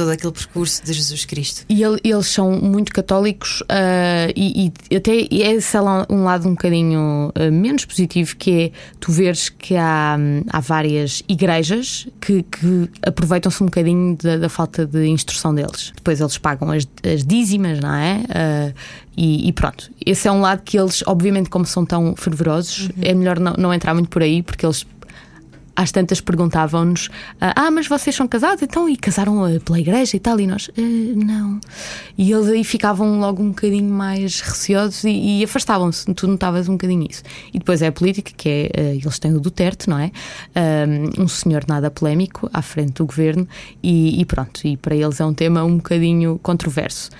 todo 0.00 0.10
aquele 0.10 0.32
percurso 0.32 0.82
de 0.82 0.92
Jesus 0.94 1.26
Cristo. 1.26 1.64
E 1.68 1.82
ele, 1.82 2.00
eles 2.02 2.26
são 2.26 2.52
muito 2.52 2.90
católicos 2.90 3.60
uh, 3.62 4.32
e, 4.34 4.72
e, 4.90 4.96
até 4.96 5.12
esse 5.30 5.76
é 5.76 5.80
um 6.08 6.24
lado 6.24 6.48
um 6.48 6.52
bocadinho 6.52 7.30
uh, 7.36 7.52
menos 7.52 7.84
positivo, 7.84 8.34
que 8.36 8.50
é 8.50 8.72
tu 8.98 9.12
veres 9.12 9.50
que 9.50 9.76
há, 9.76 10.16
há 10.48 10.60
várias 10.60 11.22
igrejas 11.28 12.08
que, 12.18 12.42
que 12.44 12.88
aproveitam-se 13.02 13.62
um 13.62 13.66
bocadinho 13.66 14.16
da, 14.16 14.38
da, 14.38 14.48
falta 14.48 14.86
de 14.86 15.06
instrução 15.06 15.54
deles. 15.54 15.92
Depois 15.94 16.18
eles 16.18 16.38
pagam 16.38 16.70
as, 16.70 16.88
as 17.04 17.22
dízimas, 17.22 17.78
não 17.78 17.94
é? 17.94 18.24
Uh, 18.30 18.74
e, 19.16 19.48
e, 19.48 19.52
pronto, 19.52 19.90
esse 20.06 20.26
é 20.26 20.32
um 20.32 20.40
lado 20.40 20.62
que 20.62 20.78
eles, 20.78 21.02
obviamente, 21.06 21.50
como 21.50 21.66
são 21.66 21.84
tão 21.84 22.16
fervorosos, 22.16 22.86
uhum. 22.86 23.02
é 23.02 23.12
melhor 23.12 23.38
não, 23.38 23.52
não 23.58 23.74
entrar 23.74 23.92
muito 23.92 24.08
por 24.08 24.22
aí, 24.22 24.42
porque 24.42 24.64
eles 24.64 24.86
às 25.80 25.90
tantas 25.90 26.20
perguntavam-nos: 26.20 27.08
Ah, 27.40 27.70
mas 27.70 27.88
vocês 27.88 28.14
são 28.14 28.28
casados? 28.28 28.62
Então, 28.62 28.88
e 28.88 28.96
casaram 28.96 29.46
eh, 29.46 29.58
pela 29.58 29.80
igreja 29.80 30.16
e 30.16 30.20
tal? 30.20 30.38
E 30.38 30.46
nós: 30.46 30.70
eh, 30.76 30.80
Não. 30.80 31.58
E 32.18 32.30
eles 32.30 32.48
aí 32.48 32.62
ficavam 32.62 33.18
logo 33.18 33.42
um 33.42 33.48
bocadinho 33.48 33.90
mais 33.90 34.40
receosos 34.40 35.04
e, 35.04 35.40
e 35.40 35.44
afastavam-se. 35.44 36.12
Tu 36.12 36.28
notavas 36.28 36.68
um 36.68 36.72
bocadinho 36.72 37.06
isso. 37.08 37.22
E 37.54 37.58
depois 37.58 37.80
é 37.80 37.86
a 37.86 37.92
política, 37.92 38.30
que 38.36 38.48
é: 38.48 38.70
eh, 38.74 38.94
eles 38.96 39.18
têm 39.18 39.34
o 39.34 39.40
Duterte, 39.40 39.88
não 39.88 39.98
é? 39.98 40.12
Um 41.18 41.26
senhor 41.26 41.64
nada 41.66 41.90
polémico 41.90 42.50
à 42.52 42.60
frente 42.60 42.94
do 42.94 43.06
governo 43.06 43.48
e, 43.82 44.20
e 44.20 44.24
pronto. 44.24 44.60
E 44.66 44.76
para 44.76 44.94
eles 44.94 45.18
é 45.20 45.24
um 45.24 45.32
tema 45.32 45.64
um 45.64 45.76
bocadinho 45.76 46.38
controverso. 46.42 47.10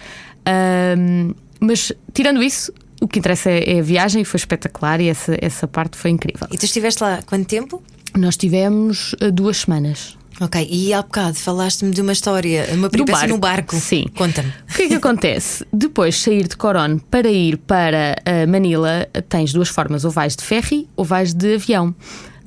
Um, 0.47 1.35
mas 1.61 1.93
tirando 2.13 2.43
isso, 2.43 2.73
o 3.01 3.09
que 3.09 3.19
interessa 3.19 3.51
é, 3.51 3.77
é, 3.77 3.79
a 3.81 3.83
viagem 3.83 4.23
e 4.23 4.25
foi 4.25 4.39
espetacular 4.39 5.01
e 5.01 5.09
essa, 5.09 5.37
essa 5.41 5.67
parte 5.67 5.97
foi 5.97 6.11
incrível. 6.11 6.47
E 6.51 6.59
tu 6.59 6.65
estiveste 6.65 7.03
lá 7.03 7.23
quanto 7.23 7.47
tempo? 7.47 7.83
Nós 8.17 8.37
tivemos 8.37 9.15
uh, 9.15 9.31
duas 9.33 9.59
semanas. 9.59 10.17
Ok, 10.41 10.67
e 10.71 10.93
há 10.95 11.03
bocado 11.03 11.35
falaste-me 11.35 11.91
de 11.91 12.01
uma 12.01 12.13
história, 12.13 12.67
uma 12.73 12.89
peripécia 12.89 13.29
no 13.29 13.37
barco. 13.37 13.77
Sim. 13.77 14.07
Conta-me. 14.17 14.49
O 14.49 14.75
que 14.75 14.83
é 14.83 14.89
que 14.89 14.95
acontece? 14.95 15.67
Depois 15.73 16.15
de 16.15 16.21
sair 16.23 16.49
de 16.49 16.57
Coron 16.57 16.99
para 16.99 17.29
ir 17.29 17.59
para 17.59 18.17
uh, 18.27 18.51
Manila, 18.51 19.07
tens 19.29 19.53
duas 19.53 19.69
formas: 19.69 20.05
ou 20.05 20.11
vais 20.11 20.35
de 20.35 20.43
ferry 20.43 20.89
ou 20.97 21.05
vais 21.05 21.35
de 21.35 21.57
avião. 21.57 21.95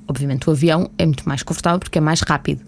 Obviamente 0.07 0.49
o 0.49 0.51
avião 0.51 0.89
é 0.97 1.05
muito 1.05 1.27
mais 1.27 1.43
confortável 1.43 1.79
porque 1.79 1.99
é 1.99 2.01
mais 2.01 2.21
rápido. 2.21 2.61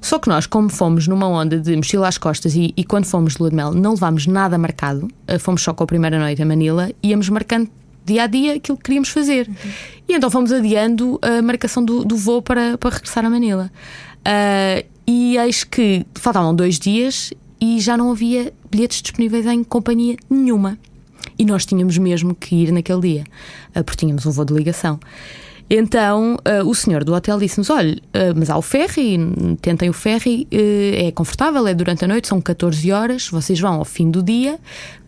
Só 0.00 0.18
que 0.18 0.28
nós, 0.28 0.46
como 0.46 0.68
fomos 0.68 1.06
numa 1.06 1.28
onda 1.28 1.58
de 1.58 1.76
mochila 1.76 2.08
às 2.08 2.18
costas 2.18 2.54
e, 2.54 2.74
e 2.76 2.84
quando 2.84 3.04
fomos 3.04 3.34
de 3.34 3.40
lua 3.40 3.50
de 3.50 3.56
mel 3.56 3.72
não 3.72 3.92
levámos 3.92 4.26
nada 4.26 4.58
marcado, 4.58 5.06
uh, 5.32 5.38
fomos 5.38 5.62
só 5.62 5.72
com 5.72 5.84
a 5.84 5.86
primeira 5.86 6.18
noite 6.18 6.42
a 6.42 6.46
Manila, 6.46 6.90
íamos 7.02 7.28
marcando 7.28 7.70
dia 8.04 8.24
a 8.24 8.26
dia 8.26 8.54
aquilo 8.54 8.76
que 8.76 8.84
queríamos 8.84 9.08
fazer. 9.08 9.48
Uhum. 9.48 9.70
E 10.08 10.14
então 10.14 10.30
fomos 10.30 10.52
adiando 10.52 11.18
a 11.22 11.40
marcação 11.42 11.84
do, 11.84 12.04
do 12.04 12.16
voo 12.16 12.42
para, 12.42 12.76
para 12.78 12.90
regressar 12.90 13.24
a 13.24 13.30
Manila. 13.30 13.70
Uh, 14.20 14.86
e 15.06 15.36
eis 15.36 15.64
que 15.64 16.06
faltavam 16.14 16.54
dois 16.54 16.78
dias 16.78 17.32
e 17.60 17.80
já 17.80 17.96
não 17.96 18.10
havia 18.10 18.52
bilhetes 18.70 19.02
disponíveis 19.02 19.46
em 19.46 19.62
companhia 19.62 20.16
nenhuma. 20.28 20.78
E 21.38 21.44
nós 21.44 21.64
tínhamos 21.64 21.96
mesmo 21.98 22.34
que 22.34 22.54
ir 22.54 22.72
naquele 22.72 23.00
dia, 23.00 23.24
uh, 23.76 23.84
porque 23.84 23.98
tínhamos 23.98 24.26
um 24.26 24.30
voo 24.30 24.44
de 24.44 24.52
ligação. 24.52 24.98
Então 25.70 26.36
uh, 26.36 26.68
o 26.68 26.74
senhor 26.74 27.04
do 27.04 27.14
hotel 27.14 27.38
disse-nos: 27.38 27.70
olha, 27.70 27.94
uh, 27.94 28.34
mas 28.36 28.50
há 28.50 28.56
o 28.56 28.62
ferry, 28.62 29.18
tentem 29.60 29.88
o 29.88 29.92
ferry, 29.92 30.46
é 30.50 31.10
confortável, 31.12 31.66
é 31.66 31.74
durante 31.74 32.04
a 32.04 32.08
noite, 32.08 32.28
são 32.28 32.40
14 32.40 32.92
horas, 32.92 33.28
vocês 33.28 33.58
vão 33.58 33.74
ao 33.74 33.84
fim 33.84 34.10
do 34.10 34.22
dia, 34.22 34.58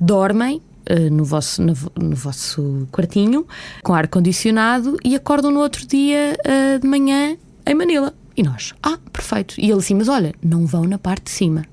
dormem. 0.01 0.63
No 1.11 1.25
vosso, 1.25 1.63
no, 1.63 1.75
no 1.97 2.15
vosso 2.15 2.87
quartinho, 2.93 3.47
com 3.83 3.95
ar-condicionado, 3.95 4.99
e 5.03 5.15
acordam 5.17 5.51
no 5.51 5.61
outro 5.61 5.87
dia 5.87 6.37
de 6.81 6.87
manhã 6.87 7.37
em 7.67 7.75
Manila. 7.75 8.15
E 8.37 8.43
nós, 8.43 8.75
ah, 8.83 8.99
perfeito. 9.13 9.55
E 9.59 9.71
ele 9.71 9.79
assim, 9.79 9.95
mas 9.95 10.09
olha, 10.09 10.35
não 10.43 10.67
vão 10.67 10.85
na 10.85 10.99
parte 10.99 11.25
de 11.25 11.31
cima. 11.31 11.65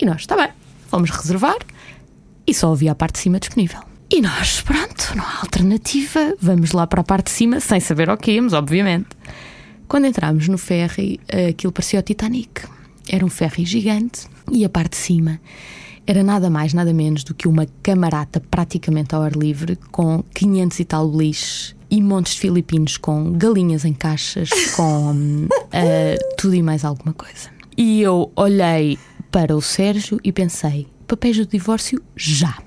E 0.00 0.04
nós, 0.04 0.22
está 0.22 0.36
bem, 0.36 0.48
fomos 0.88 1.10
reservar 1.10 1.58
e 2.46 2.54
só 2.54 2.72
havia 2.72 2.92
a 2.92 2.94
parte 2.94 3.14
de 3.14 3.20
cima 3.20 3.38
disponível. 3.38 3.80
E 4.10 4.20
nós, 4.20 4.60
pronto, 4.62 5.14
não 5.14 5.24
há 5.24 5.40
alternativa, 5.40 6.34
vamos 6.40 6.72
lá 6.72 6.86
para 6.86 7.00
a 7.00 7.04
parte 7.04 7.26
de 7.26 7.32
cima, 7.32 7.60
sem 7.60 7.80
saber 7.80 8.08
o 8.08 8.16
que 8.16 8.32
íamos, 8.32 8.52
obviamente. 8.52 9.08
Quando 9.86 10.06
entramos 10.06 10.48
no 10.48 10.58
ferry, 10.58 11.20
aquilo 11.48 11.72
parecia 11.72 12.00
o 12.00 12.02
Titanic. 12.02 12.62
Era 13.08 13.24
um 13.24 13.28
ferry 13.28 13.64
gigante 13.64 14.26
e 14.50 14.64
a 14.64 14.68
parte 14.68 14.92
de 14.92 14.96
cima 14.96 15.40
era 16.06 16.22
nada 16.22 16.48
mais, 16.48 16.72
nada 16.72 16.92
menos 16.92 17.24
do 17.24 17.34
que 17.34 17.48
uma 17.48 17.66
camarata 17.82 18.40
praticamente 18.40 19.14
ao 19.14 19.22
ar 19.22 19.32
livre, 19.32 19.76
com 19.90 20.22
500 20.34 20.80
e 20.80 20.84
tal 20.84 21.08
beliches 21.08 21.74
e 21.90 22.00
montes 22.02 22.34
de 22.34 22.40
filipinos 22.40 22.96
com 22.96 23.32
galinhas 23.32 23.84
em 23.84 23.92
caixas, 23.92 24.50
com 24.74 25.12
uh, 25.12 25.48
tudo 26.38 26.54
e 26.54 26.62
mais 26.62 26.84
alguma 26.84 27.12
coisa. 27.12 27.50
E 27.76 28.00
eu 28.00 28.30
olhei 28.36 28.98
para 29.30 29.56
o 29.56 29.60
Sérgio 29.60 30.18
e 30.22 30.32
pensei: 30.32 30.86
papéis 31.06 31.36
de 31.36 31.46
divórcio 31.46 32.02
já. 32.16 32.56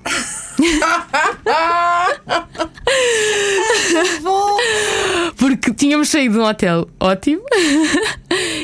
Porque 5.36 5.72
tínhamos 5.72 6.08
saído 6.08 6.34
de 6.34 6.40
um 6.40 6.44
hotel 6.44 6.88
ótimo 7.00 7.42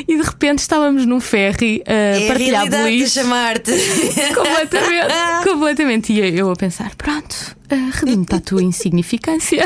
e 0.08 0.16
de 0.16 0.22
repente 0.22 0.60
estávamos 0.60 1.04
num 1.04 1.20
ferry 1.20 1.82
a 1.86 1.92
é 1.92 2.28
partilhar 2.28 2.66
a 2.66 3.06
chamar-te. 3.06 3.72
Completamente, 4.34 5.14
completamente. 5.44 6.12
E 6.12 6.38
eu 6.38 6.50
a 6.50 6.56
pensar: 6.56 6.94
pronto, 6.96 7.56
uh, 7.70 7.90
redime-te 7.92 8.34
a 8.34 8.40
tua 8.40 8.62
insignificância. 8.62 9.64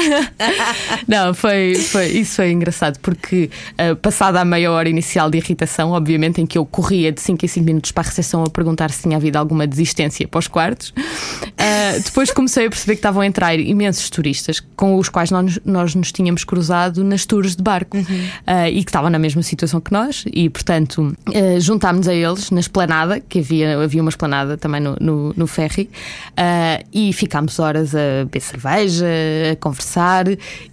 Não, 1.07 1.35
foi, 1.35 1.75
foi, 1.75 2.07
isso 2.09 2.37
foi 2.37 2.51
engraçado, 2.51 2.99
porque 3.01 3.51
uh, 3.79 3.97
passada 3.97 4.41
a 4.41 4.45
meia 4.45 4.71
hora 4.71 4.89
inicial 4.89 5.31
de 5.31 5.39
irritação, 5.39 5.91
obviamente, 5.91 6.41
em 6.41 6.47
que 6.47 6.57
eu 6.57 6.65
corria 6.65 7.13
de 7.13 7.21
5 7.21 7.45
em 7.45 7.49
5 7.49 7.67
minutos 7.67 7.93
para 7.93 8.05
a 8.05 8.07
recepção 8.07 8.45
a 8.45 8.51
perguntar 8.51 8.91
se 8.91 9.03
tinha 9.03 9.17
havido 9.17 9.39
alguma 9.39 9.67
desistência 9.67 10.27
para 10.27 10.39
os 10.39 10.49
quartos, 10.49 10.89
uh, 10.91 12.03
depois 12.03 12.31
comecei 12.31 12.67
a 12.67 12.71
perceber 12.71 12.95
que 12.95 12.99
estavam 12.99 13.23
a 13.23 13.27
entrar 13.27 13.59
imensos 13.59 14.09
turistas 14.11 14.61
com 14.77 14.97
os 14.97 15.09
quais 15.09 15.31
nós, 15.31 15.59
nós 15.65 15.95
nos 15.95 16.13
tínhamos 16.13 16.45
cruzado 16.45 17.05
nas 17.05 17.25
tours 17.25 17.57
de 17.57 17.63
barco 17.63 17.97
uhum. 17.97 18.05
uh, 18.05 18.69
e 18.69 18.83
que 18.83 18.91
estavam 18.91 19.11
na 19.11 19.19
mesma 19.19 19.43
situação 19.43 19.81
que 19.81 19.93
nós, 19.93 20.25
e 20.33 20.49
portanto 20.49 21.17
juntámos 21.59 22.09
a 22.09 22.15
eles 22.15 22.51
na 22.51 22.61
esplanada, 22.61 23.21
que 23.21 23.39
havia, 23.39 23.79
havia 23.83 24.01
uma 24.01 24.09
esplanada 24.09 24.57
também 24.57 24.81
no, 24.81 24.97
no, 25.01 25.35
no 25.37 25.47
ferry, 25.47 25.89
e 26.93 27.13
ficámos 27.13 27.59
horas 27.59 27.90
a 27.95 28.25
beber 28.25 28.41
cerveja, 28.41 29.07
a 29.53 29.57
conversar 29.57 30.27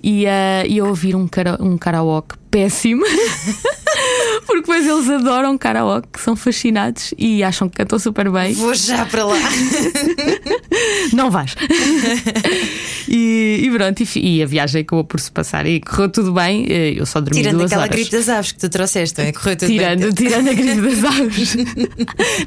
e 0.04 0.28
a, 0.28 0.66
e 0.68 0.80
a 0.80 0.84
ouvir 0.84 1.16
um, 1.16 1.28
cara, 1.28 1.58
um 1.62 1.78
karaoke 1.78 2.38
péssimo. 2.50 3.04
Depois 4.68 4.86
eles 4.86 5.10
adoram 5.10 5.58
karaoke, 5.58 6.20
são 6.20 6.36
fascinados 6.36 7.14
e 7.18 7.42
acham 7.42 7.70
que 7.70 7.78
cantam 7.78 7.98
super 7.98 8.30
bem. 8.30 8.54
Vou 8.54 8.76
já 8.76 9.06
para 9.06 9.24
lá. 9.24 9.38
Não 11.14 11.32
vais. 11.32 11.56
e, 13.08 13.62
e 13.64 13.72
pronto, 13.72 14.04
e, 14.04 14.08
e, 14.20 14.44
a 14.44 14.46
viagem 14.46 14.82
acabou 14.82 15.06
por 15.06 15.22
se 15.22 15.32
passar 15.32 15.66
e 15.66 15.80
correu 15.80 16.10
tudo 16.10 16.34
bem. 16.34 16.66
Eh, 16.70 16.96
eu 16.98 17.06
só 17.06 17.22
dormi 17.22 17.40
tirando 17.40 17.60
duas 17.60 17.72
aquela 17.72 17.84
horas. 17.84 17.96
gripe 17.96 18.12
das 18.12 18.28
aves 18.28 18.52
que 18.52 18.60
tu 18.60 18.68
trouxeste, 18.68 19.22
é? 19.22 19.32
correu 19.32 19.56
tudo 19.56 19.70
tirando, 19.70 20.02
bem. 20.02 20.12
Tirando 20.28 20.50
a 20.50 20.54
gripe 20.54 20.82
das 20.82 21.04
aves. 21.06 21.56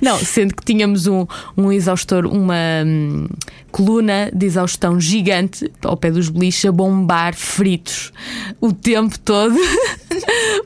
Não, 0.03 0.19
sendo 0.19 0.55
que 0.55 0.63
tínhamos 0.63 1.07
um, 1.07 1.27
um 1.57 1.73
exaustor, 1.73 2.27
uma 2.27 2.85
hum, 2.85 3.29
coluna 3.73 4.31
de 4.35 4.45
exaustão 4.45 5.01
gigante 5.01 5.71
ao 5.83 5.97
pé 5.97 6.11
dos 6.11 6.29
beliches 6.29 6.67
a 6.67 6.73
bombar 6.73 7.35
fritos 7.35 8.13
o 8.61 8.75
tempo 8.75 9.19
todo. 9.19 9.59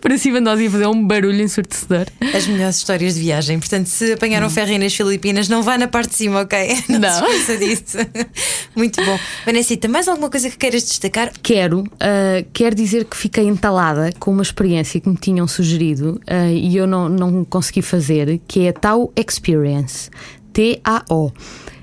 para 0.01 0.19
cima 0.19 0.39
de 0.39 0.45
nós 0.45 0.61
ia 0.61 0.71
fazer 0.71 0.87
um 0.87 1.07
barulho 1.07 1.44
ensurdecedor. 1.45 2.07
As 2.35 2.47
melhores 2.47 2.77
histórias 2.77 3.15
de 3.15 3.21
viagem. 3.21 3.59
Portanto, 3.59 3.87
se 3.87 4.13
apanharam 4.13 4.49
ferro 4.51 4.77
nas 4.79 4.95
Filipinas, 4.95 5.49
não 5.49 5.63
vá 5.63 5.79
na 5.79 5.87
parte 5.87 6.11
de 6.11 6.17
cima, 6.17 6.41
ok? 6.41 6.77
Não, 6.89 6.99
não. 7.01 7.41
se 7.41 7.57
disso. 7.57 7.99
Muito 8.75 9.05
bom. 9.05 9.19
Vanessa, 9.45 9.75
mais 9.89 10.09
alguma 10.09 10.31
coisa 10.31 10.51
que 10.51 10.57
queiras 10.57 10.85
destacar? 10.85 11.33
Quero. 11.43 11.81
Uh, 11.81 12.45
quero 12.53 12.75
dizer 12.75 13.05
que 13.05 13.17
fiquei 13.17 13.45
entalada 13.45 14.13
com 14.19 14.31
uma 14.31 14.43
experiência 14.43 15.01
que 15.01 15.09
me 15.09 15.17
tinham 15.17 15.47
sugerido 15.47 16.21
uh, 16.29 16.51
e 16.51 16.77
eu 16.77 16.87
não, 16.87 17.09
não 17.09 17.45
consegui 17.45 17.83
fazer, 17.83 18.41
que 18.49 18.67
é 18.67 18.69
a 18.71 18.73
Tau 18.73 19.13
Experience. 19.17 20.11
T-A-O. 20.53 21.33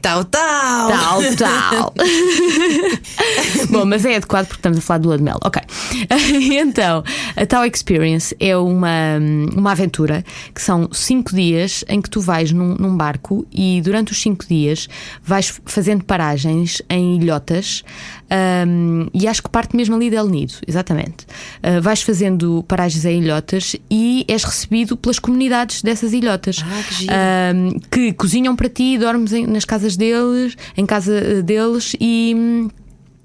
Tal, 0.02 0.26
tal. 0.26 0.90
Tal, 0.90 1.22
tal. 1.38 1.94
Bom, 3.70 3.86
mas 3.86 4.04
é 4.04 4.16
adequado 4.16 4.48
porque 4.48 4.60
estamos 4.60 4.80
a 4.80 4.82
falar 4.82 4.98
do 4.98 5.10
lua 5.10 5.18
de 5.18 5.24
mel. 5.24 5.38
Ok. 5.44 5.62
então, 6.60 7.04
a 7.36 7.46
Tal 7.46 7.66
Experience 7.66 8.36
é 8.40 8.58
uma, 8.58 9.20
uma 9.56 9.72
aventura 9.72 10.26
que 10.56 10.62
são 10.62 10.90
cinco 10.92 11.36
dias 11.36 11.86
em 11.88 12.02
que 12.02 12.10
tu 12.10 12.20
vais 12.20 12.52
num, 12.52 12.76
num 12.76 12.98
barco 12.98 13.46
e 13.52 13.80
durante 13.82 14.12
os 14.12 14.20
cinco 14.20 14.46
dias 14.48 14.90
vais 15.24 15.62
fazendo 15.66 16.04
paragens 16.04 16.82
em 16.90 17.18
ilhotas 17.18 17.84
um, 18.32 19.08
e 19.14 19.28
acho 19.28 19.44
que 19.44 19.50
parte 19.50 19.76
mesmo 19.76 19.96
ali 19.96 20.10
de 20.10 20.16
El 20.16 20.28
Nido, 20.30 20.54
exatamente. 20.66 21.26
Uh, 21.62 21.82
vais 21.82 22.02
fazendo 22.02 22.64
paragens 22.66 23.04
em 23.04 23.22
ilhotas 23.22 23.76
e 23.90 24.24
és 24.28 24.44
recebido 24.46 24.96
pelas 24.96 25.20
comunidades 25.20 25.82
dessas 25.82 26.14
ilhotas 26.14 26.64
ah, 26.64 26.84
que, 26.88 27.08
um, 27.12 27.80
que 27.92 28.14
cozinham 28.14 28.56
para 28.56 28.70
ti, 28.70 28.98
dormes 28.98 29.34
em, 29.34 29.46
nas 29.46 29.66
casas 29.66 29.91
deles, 29.96 30.56
em 30.76 30.86
casa 30.86 31.14
eh, 31.14 31.42
deles 31.42 31.96
e 32.00 32.34
hum, 32.36 32.70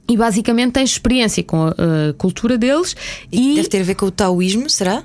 e 0.09 0.17
basicamente 0.17 0.73
tens 0.73 0.91
experiência 0.91 1.43
com 1.43 1.65
a, 1.65 1.71
a 1.71 2.13
cultura 2.17 2.57
deles 2.57 2.95
e, 3.31 3.57
deve 3.57 3.69
ter 3.69 3.81
a 3.81 3.85
ver 3.85 3.95
com 3.95 4.07
o 4.07 4.11
taoísmo, 4.11 4.71
será? 4.71 5.03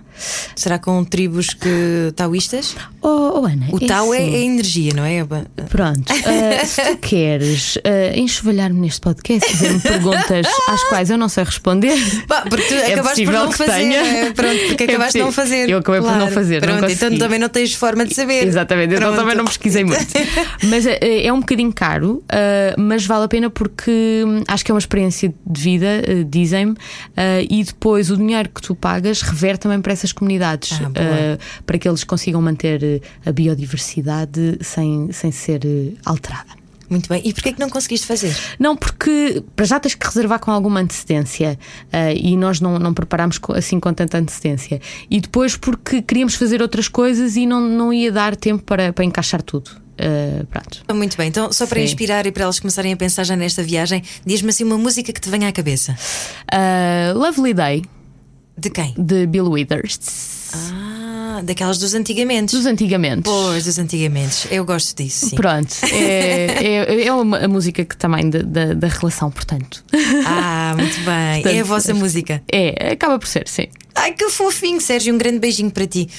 Será 0.56 0.78
com 0.78 1.04
tribos 1.04 1.54
que 1.54 2.14
taoístas? 2.16 2.76
Oh, 3.02 3.42
oh 3.42 3.46
Ana, 3.46 3.68
o 3.72 3.84
é 3.84 3.88
Tao 3.88 4.12
assim. 4.12 4.22
é, 4.22 4.36
é, 4.36 4.44
energia, 4.44 4.94
não 4.94 5.04
é? 5.04 5.26
Pronto, 5.70 6.14
uh, 6.14 6.66
se 6.68 6.82
tu 6.84 6.98
queres 6.98 7.78
uh, 7.78 7.82
enxovalhar-me 8.16 8.80
neste 8.80 9.02
podcast, 9.02 9.50
fazer-me 9.50 9.80
perguntas 9.80 10.46
às 10.68 10.84
quais 10.84 11.10
eu 11.10 11.18
não 11.18 11.28
sei 11.28 11.44
responder, 11.44 11.96
bah, 12.28 12.44
porque 12.48 12.68
tu 12.68 12.74
é 12.76 12.94
acabaste 12.94 13.26
por 13.26 13.34
não 13.34 13.52
fazer. 13.52 13.94
É, 13.94 14.32
pronto, 14.32 14.60
porque 14.68 14.84
é 14.84 14.88
acabaste 14.88 15.18
de 15.18 15.24
não 15.24 15.32
fazer. 15.32 15.70
Eu 15.70 15.80
acabei 15.80 16.02
claro. 16.02 16.20
por 16.20 16.26
não 16.26 16.32
fazer. 16.32 16.62
Pronto, 16.62 16.82
não 16.82 16.90
então 16.90 17.18
também 17.18 17.40
não 17.40 17.50
tens 17.50 17.74
forma 17.74 18.06
de 18.06 18.14
saber. 18.14 18.48
Exatamente, 18.48 18.94
então 18.94 19.16
também 19.16 19.36
não 19.36 19.46
pesquisei 19.46 19.84
muito. 19.84 20.06
mas 20.70 20.86
uh, 20.86 20.90
é 21.02 21.34
um 21.34 21.40
bocadinho 21.40 21.74
caro, 21.74 22.24
mas 22.78 23.06
vale 23.06 23.26
a 23.26 23.28
pena 23.28 23.50
porque 23.50 24.24
hum, 24.26 24.44
acho 24.48 24.64
que 24.64 24.72
é 24.72 24.74
uma 24.74 24.80
experiência 24.92 25.34
de 25.46 25.62
vida, 25.62 26.02
dizem-me, 26.28 26.76
e 27.50 27.64
depois 27.64 28.12
o 28.12 28.18
dinheiro 28.18 28.50
que 28.50 28.62
tu 28.62 28.76
pagas 28.76 29.22
reverte 29.22 29.62
também 29.62 29.82
para 29.82 29.94
essas 29.94 30.12
comunidades, 30.12 30.80
ah, 30.82 31.38
para 31.66 31.78
que 31.78 31.88
eles 31.88 32.04
consigam 32.04 32.42
manter 32.42 33.02
a 33.26 33.32
biodiversidade 33.32 34.58
sem, 34.62 35.12
sem 35.12 35.32
ser 35.32 35.66
eh, 35.66 35.94
alterada. 36.06 36.62
Muito 36.90 37.08
bem. 37.08 37.22
E 37.24 37.34
porquê 37.34 37.54
que 37.54 37.60
não 37.60 37.70
conseguiste 37.70 38.06
fazer? 38.06 38.36
Não, 38.60 38.76
porque 38.76 39.42
para 39.56 39.66
já 39.66 39.80
tens 39.80 39.96
que 39.96 40.06
reservar 40.06 40.40
com 40.40 40.52
alguma 40.52 40.82
antecedência 40.82 41.58
uh, 41.86 42.14
e 42.14 42.36
nós 42.36 42.60
não, 42.60 42.78
não 42.78 42.94
preparámos 42.94 43.40
assim 43.56 43.80
com 43.80 43.94
tanta 43.94 44.18
antecedência. 44.18 44.82
E 45.10 45.22
depois 45.22 45.56
porque 45.56 46.02
queríamos 46.02 46.36
fazer 46.36 46.62
outras 46.62 46.90
coisas 46.90 47.38
e 47.38 47.46
não, 47.46 47.62
não 47.62 47.94
ia 47.94 48.12
dar 48.12 48.36
tempo 48.36 48.64
para, 48.64 48.92
para 48.92 49.06
encaixar 49.06 49.42
tudo. 49.42 49.72
Uh, 50.02 50.46
pronto. 50.48 50.84
Muito 50.94 51.16
bem, 51.16 51.28
então 51.28 51.52
só 51.52 51.68
para 51.68 51.80
Sim. 51.80 51.86
inspirar 51.86 52.26
e 52.26 52.32
para 52.32 52.44
elas 52.44 52.60
começarem 52.60 52.92
a 52.92 52.98
pensar 52.98 53.24
já 53.24 53.36
nesta 53.36 53.62
viagem, 53.62 54.04
diz-me 54.26 54.50
assim 54.50 54.64
uma 54.64 54.78
música 54.78 55.14
que 55.14 55.22
te 55.22 55.30
venha 55.30 55.48
à 55.48 55.52
cabeça. 55.52 55.96
Uh, 56.52 57.18
Lovely 57.18 57.54
Day. 57.54 57.84
De 58.58 58.70
quem? 58.70 58.94
De 58.98 59.26
Bill 59.26 59.50
Withers. 59.50 60.00
Ah, 60.54 61.42
daquelas 61.44 61.78
dos 61.78 61.94
antigamente. 61.94 62.56
Dos 62.56 62.66
antigamente. 62.66 63.24
Pois, 63.24 63.66
dos 63.66 63.80
antigamente. 63.80 64.48
Eu 64.52 64.66
gosto 64.66 65.02
disso. 65.02 65.30
Sim. 65.30 65.36
Pronto. 65.36 65.74
É, 65.92 66.46
é, 66.62 67.08
é 67.08 67.14
uma, 67.14 67.40
a 67.40 67.48
música 67.48 67.86
que 67.86 67.96
também 67.96 68.30
da, 68.30 68.42
da, 68.42 68.74
da 68.74 68.88
relação, 68.88 69.32
portanto. 69.32 69.84
Ah, 70.26 70.74
muito 70.78 70.98
bem. 70.98 71.42
Portanto, 71.42 71.56
é 71.56 71.60
a 71.60 71.64
vossa 71.64 71.94
música. 71.94 72.44
É, 72.52 72.92
acaba 72.92 73.18
por 73.18 73.28
ser, 73.28 73.48
sim. 73.48 73.68
Ai, 73.96 74.14
que 74.14 74.30
fofinho, 74.30 74.80
Sérgio. 74.80 75.14
Um 75.14 75.18
grande 75.18 75.40
beijinho 75.40 75.72
para 75.72 75.86
ti. 75.86 76.10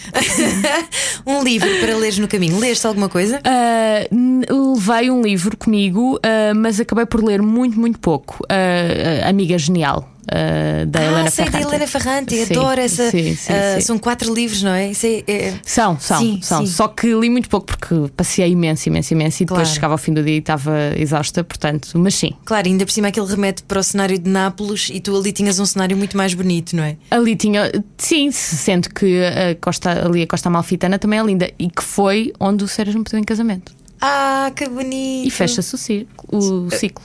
um 1.27 1.43
livro 1.43 1.69
para 1.81 1.97
leres 1.97 2.19
no 2.19 2.29
caminho. 2.29 2.59
Leste 2.59 2.87
alguma 2.87 3.09
coisa? 3.09 3.41
Uh, 3.41 4.75
levei 4.75 5.11
um 5.11 5.23
livro 5.23 5.57
comigo, 5.57 6.17
uh, 6.17 6.55
mas 6.55 6.79
acabei 6.81 7.07
por 7.07 7.23
ler 7.23 7.41
muito, 7.43 7.79
muito 7.79 7.99
pouco. 7.99 8.45
Uh, 8.45 9.29
Amiga 9.29 9.59
Genial. 9.59 10.12
Uh, 10.23 10.87
da 10.87 11.01
ah, 11.01 11.05
Helena 11.05 11.31
sei 11.31 11.47
Ferrante. 11.47 11.63
da 11.65 11.69
Helena 11.69 11.87
Ferrante, 11.87 12.47
sim, 12.47 12.57
adoro 12.57 12.81
essa. 12.81 13.11
Sim, 13.11 13.35
sim, 13.35 13.53
uh, 13.53 13.83
são 13.83 13.99
quatro 13.99 14.33
livros, 14.33 14.63
não 14.63 14.71
é? 14.71 14.91
é, 14.91 15.25
é... 15.27 15.55
São, 15.65 15.99
são, 15.99 16.41
são. 16.41 16.67
Só 16.67 16.87
que 16.87 17.13
li 17.13 17.29
muito 17.29 17.49
pouco 17.49 17.67
porque 17.67 18.09
passei 18.17 18.49
imenso, 18.49 18.89
imenso, 18.89 19.13
imenso 19.13 19.43
e 19.43 19.47
depois 19.47 19.63
claro. 19.63 19.75
chegava 19.75 19.95
ao 19.95 19.99
fim 19.99 20.13
do 20.13 20.23
dia 20.23 20.37
e 20.37 20.39
estava 20.39 20.95
exausta, 20.97 21.43
portanto, 21.43 21.91
mas 21.95 22.15
sim. 22.15 22.33
Claro, 22.45 22.69
ainda 22.69 22.87
por 22.87 22.93
cima 22.93 23.09
aquele 23.09 23.27
remete 23.27 23.65
para 23.65 23.81
o 23.81 23.83
cenário 23.83 24.19
de 24.19 24.31
Nápoles 24.31 24.91
e 24.93 25.01
tu 25.01 25.17
ali 25.17 25.33
tinhas 25.33 25.59
um 25.59 25.67
cenário 25.67 25.97
muito 25.97 26.17
mais 26.17 26.35
bonito, 26.35 26.77
não 26.77 26.85
é? 26.85 26.97
Ali 27.11 27.35
tinha, 27.35 27.73
sim, 27.99 28.31
sendo 28.31 28.91
que 28.91 29.25
a 29.25 29.57
Costa, 29.61 30.07
ali 30.07 30.23
a 30.23 30.27
Costa 30.27 30.49
Amalfitana 30.49 30.99
também 30.99 31.19
é 31.19 31.23
linda 31.25 31.51
e 31.59 31.69
que 31.69 31.83
foi 31.83 32.33
onde 32.39 32.63
o 32.63 32.69
Sérgio 32.69 32.99
me 32.99 33.05
pediu 33.05 33.19
em 33.19 33.25
casamento. 33.25 33.73
Ah, 34.01 34.51
que 34.55 34.69
bonito! 34.69 35.29
E 35.29 35.31
fecha-se 35.31 35.75
o 35.75 35.79
ciclo. 35.79 36.29
O 36.33 36.71
ciclo. 36.71 37.05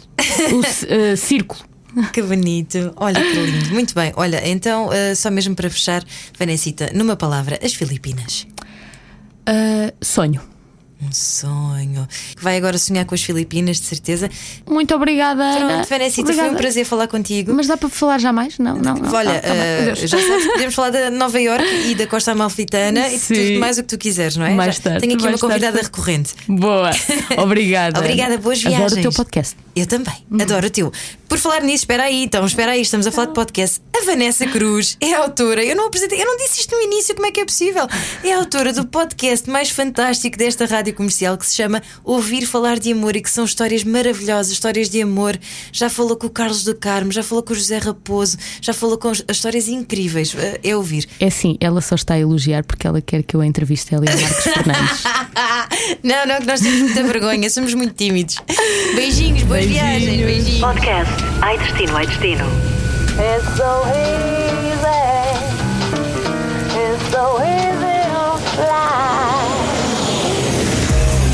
o 0.51 0.59
uh, 0.59 1.17
círculo. 1.17 1.61
Que 2.13 2.21
bonito, 2.21 2.93
olha 2.97 3.19
que 3.19 3.33
lindo. 3.33 3.69
Muito 3.73 3.95
bem, 3.95 4.13
olha, 4.15 4.47
então, 4.47 4.87
uh, 4.87 5.15
só 5.15 5.31
mesmo 5.31 5.55
para 5.55 5.69
fechar, 5.69 6.03
Vanessita, 6.37 6.91
numa 6.93 7.15
palavra, 7.15 7.59
as 7.63 7.73
Filipinas. 7.73 8.47
Uh, 9.47 9.93
sonho. 10.01 10.41
Um 10.99 11.11
sonho. 11.11 12.07
Vai 12.41 12.57
agora 12.57 12.75
sonhar 12.77 13.05
com 13.05 13.13
as 13.13 13.21
Filipinas, 13.21 13.79
de 13.79 13.85
certeza. 13.85 14.29
Muito 14.67 14.95
obrigada, 14.95 15.43
Ana. 15.43 15.67
Pronto, 15.67 15.89
Vanessa, 15.89 16.25
foi 16.25 16.49
um 16.49 16.55
prazer 16.55 16.85
falar 16.85 17.07
contigo. 17.07 17.53
Mas 17.53 17.67
dá 17.67 17.77
para 17.77 17.87
falar 17.87 18.17
já 18.17 18.33
mais? 18.33 18.57
Não, 18.57 18.75
não. 18.75 18.95
não. 18.95 19.13
Olha, 19.13 19.39
tá 19.39 19.47
uh, 19.47 20.07
já 20.07 20.17
sabes, 20.17 20.47
podemos 20.53 20.73
falar 20.73 20.89
da 20.89 21.11
Nova 21.11 21.39
York 21.39 21.63
e 21.87 21.93
da 21.93 22.07
Costa 22.07 22.31
Amalfitana 22.31 23.09
Sim. 23.09 23.15
e 23.15 23.19
de 23.19 23.47
tudo 23.49 23.59
mais 23.59 23.77
o 23.77 23.83
que 23.83 23.89
tu 23.89 23.97
quiseres, 23.97 24.37
não 24.37 24.45
é? 24.45 24.55
Mais 24.55 24.79
tarde, 24.79 25.01
tenho 25.01 25.13
aqui 25.13 25.27
uma 25.27 25.37
convidada 25.37 25.79
recorrente. 25.79 26.33
Boa. 26.47 26.89
Obrigada. 27.37 27.99
Obrigada, 27.99 28.37
boas 28.39 28.59
viagens. 28.59 28.93
Adoro 28.93 28.99
o 28.99 29.01
teu 29.03 29.11
podcast. 29.11 29.55
Eu 29.75 29.85
também, 29.85 30.15
hum. 30.31 30.41
adoro 30.41 30.65
o 30.65 30.69
teu. 30.71 30.91
Por 31.27 31.37
falar 31.37 31.61
nisso, 31.61 31.83
espera 31.83 32.03
aí, 32.03 32.23
então, 32.23 32.45
espera 32.45 32.71
aí, 32.71 32.81
estamos 32.81 33.05
a 33.05 33.11
falar 33.11 33.27
de 33.27 33.33
podcast. 33.33 33.81
A 33.99 34.05
Vanessa 34.05 34.47
Cruz 34.47 34.95
é 35.01 35.13
autora, 35.13 35.63
eu 35.63 35.75
não 35.75 35.87
apresentei, 35.87 36.21
eu 36.21 36.25
não 36.25 36.37
disse 36.37 36.61
isto 36.61 36.73
no 36.73 36.81
início, 36.81 37.13
como 37.13 37.27
é 37.27 37.31
que 37.31 37.41
é 37.41 37.45
possível? 37.45 37.85
É 38.23 38.33
autora 38.33 38.71
do 38.71 38.85
podcast 38.87 39.49
mais 39.49 39.69
fantástico 39.69 40.37
desta 40.37 40.65
rádio 40.65 40.93
comercial 40.93 41.37
que 41.37 41.45
se 41.45 41.55
chama 41.55 41.83
Ouvir 42.03 42.45
Falar 42.45 42.79
de 42.79 42.93
Amor 42.93 43.17
e 43.17 43.21
que 43.21 43.29
são 43.29 43.43
histórias 43.43 43.83
maravilhosas, 43.83 44.53
histórias 44.53 44.89
de 44.89 45.01
amor. 45.01 45.37
Já 45.73 45.89
falou 45.89 46.15
com 46.15 46.27
o 46.27 46.29
Carlos 46.29 46.63
do 46.63 46.73
Carmo, 46.73 47.11
já 47.11 47.23
falou 47.23 47.43
com 47.43 47.51
o 47.51 47.55
José 47.55 47.77
Raposo, 47.77 48.37
já 48.61 48.73
falou 48.73 48.97
com 48.97 49.09
as 49.09 49.21
histórias 49.29 49.67
incríveis. 49.67 50.33
É 50.63 50.75
ouvir. 50.77 51.07
É 51.19 51.29
sim, 51.29 51.57
ela 51.59 51.81
só 51.81 51.95
está 51.95 52.13
a 52.13 52.19
elogiar 52.19 52.63
porque 52.63 52.87
ela 52.87 53.01
quer 53.01 53.21
que 53.23 53.35
eu 53.35 53.41
a 53.41 53.45
entreviste 53.45 53.93
ela 53.93 54.05
e 54.05 54.09
a 54.09 54.15
Marcos 54.15 54.43
Fernandes. 54.43 55.03
não, 56.03 56.25
não, 56.25 56.39
que 56.39 56.45
nós 56.45 56.61
temos 56.61 56.79
muita 56.79 57.03
vergonha, 57.03 57.49
somos 57.49 57.73
muito 57.73 57.93
tímidos. 57.93 58.37
Beijinhos, 58.95 59.43
boas 59.43 59.65
Beijinhos. 59.65 59.81
viagens. 59.81 60.25
Beijinhos. 60.25 60.59
Podcast 60.61 61.16
Ai 61.41 61.57
destino, 61.57 61.95
ai 61.95 62.07
destino. 62.07 62.45
It's 63.19 63.45
so 63.55 63.83
easy. 63.87 64.87
It's 66.75 67.03
so 67.11 67.39
easy 67.41 67.97
to 68.13 68.37
fly. 68.55 68.97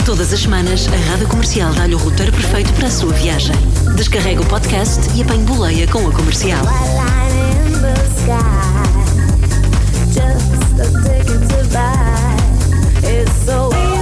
Todas 0.06 0.32
as 0.34 0.39
semanas, 0.41 0.88
a 0.88 1.12
Rádio 1.12 1.28
Comercial 1.28 1.74
dá-lhe 1.74 1.96
o 1.96 1.98
roteiro 1.98 2.32
perfeito 2.32 2.72
para 2.74 2.88
a 2.88 2.91
sua 2.91 3.13
viagem. 3.13 3.56
Descarrega 3.96 4.41
o 4.41 4.46
podcast 4.46 5.02
e 5.15 5.22
apanhe 5.22 5.43
boleia 5.43 5.88
com 5.88 6.08
a 6.08 6.12
comercial. 6.12 6.63
Just 10.12 10.80
a 10.80 10.86
ticket 11.04 11.41
to 11.50 11.63
buy. 11.72 12.36
It's 13.04 13.32
so 13.46 13.69
easy. 13.74 13.93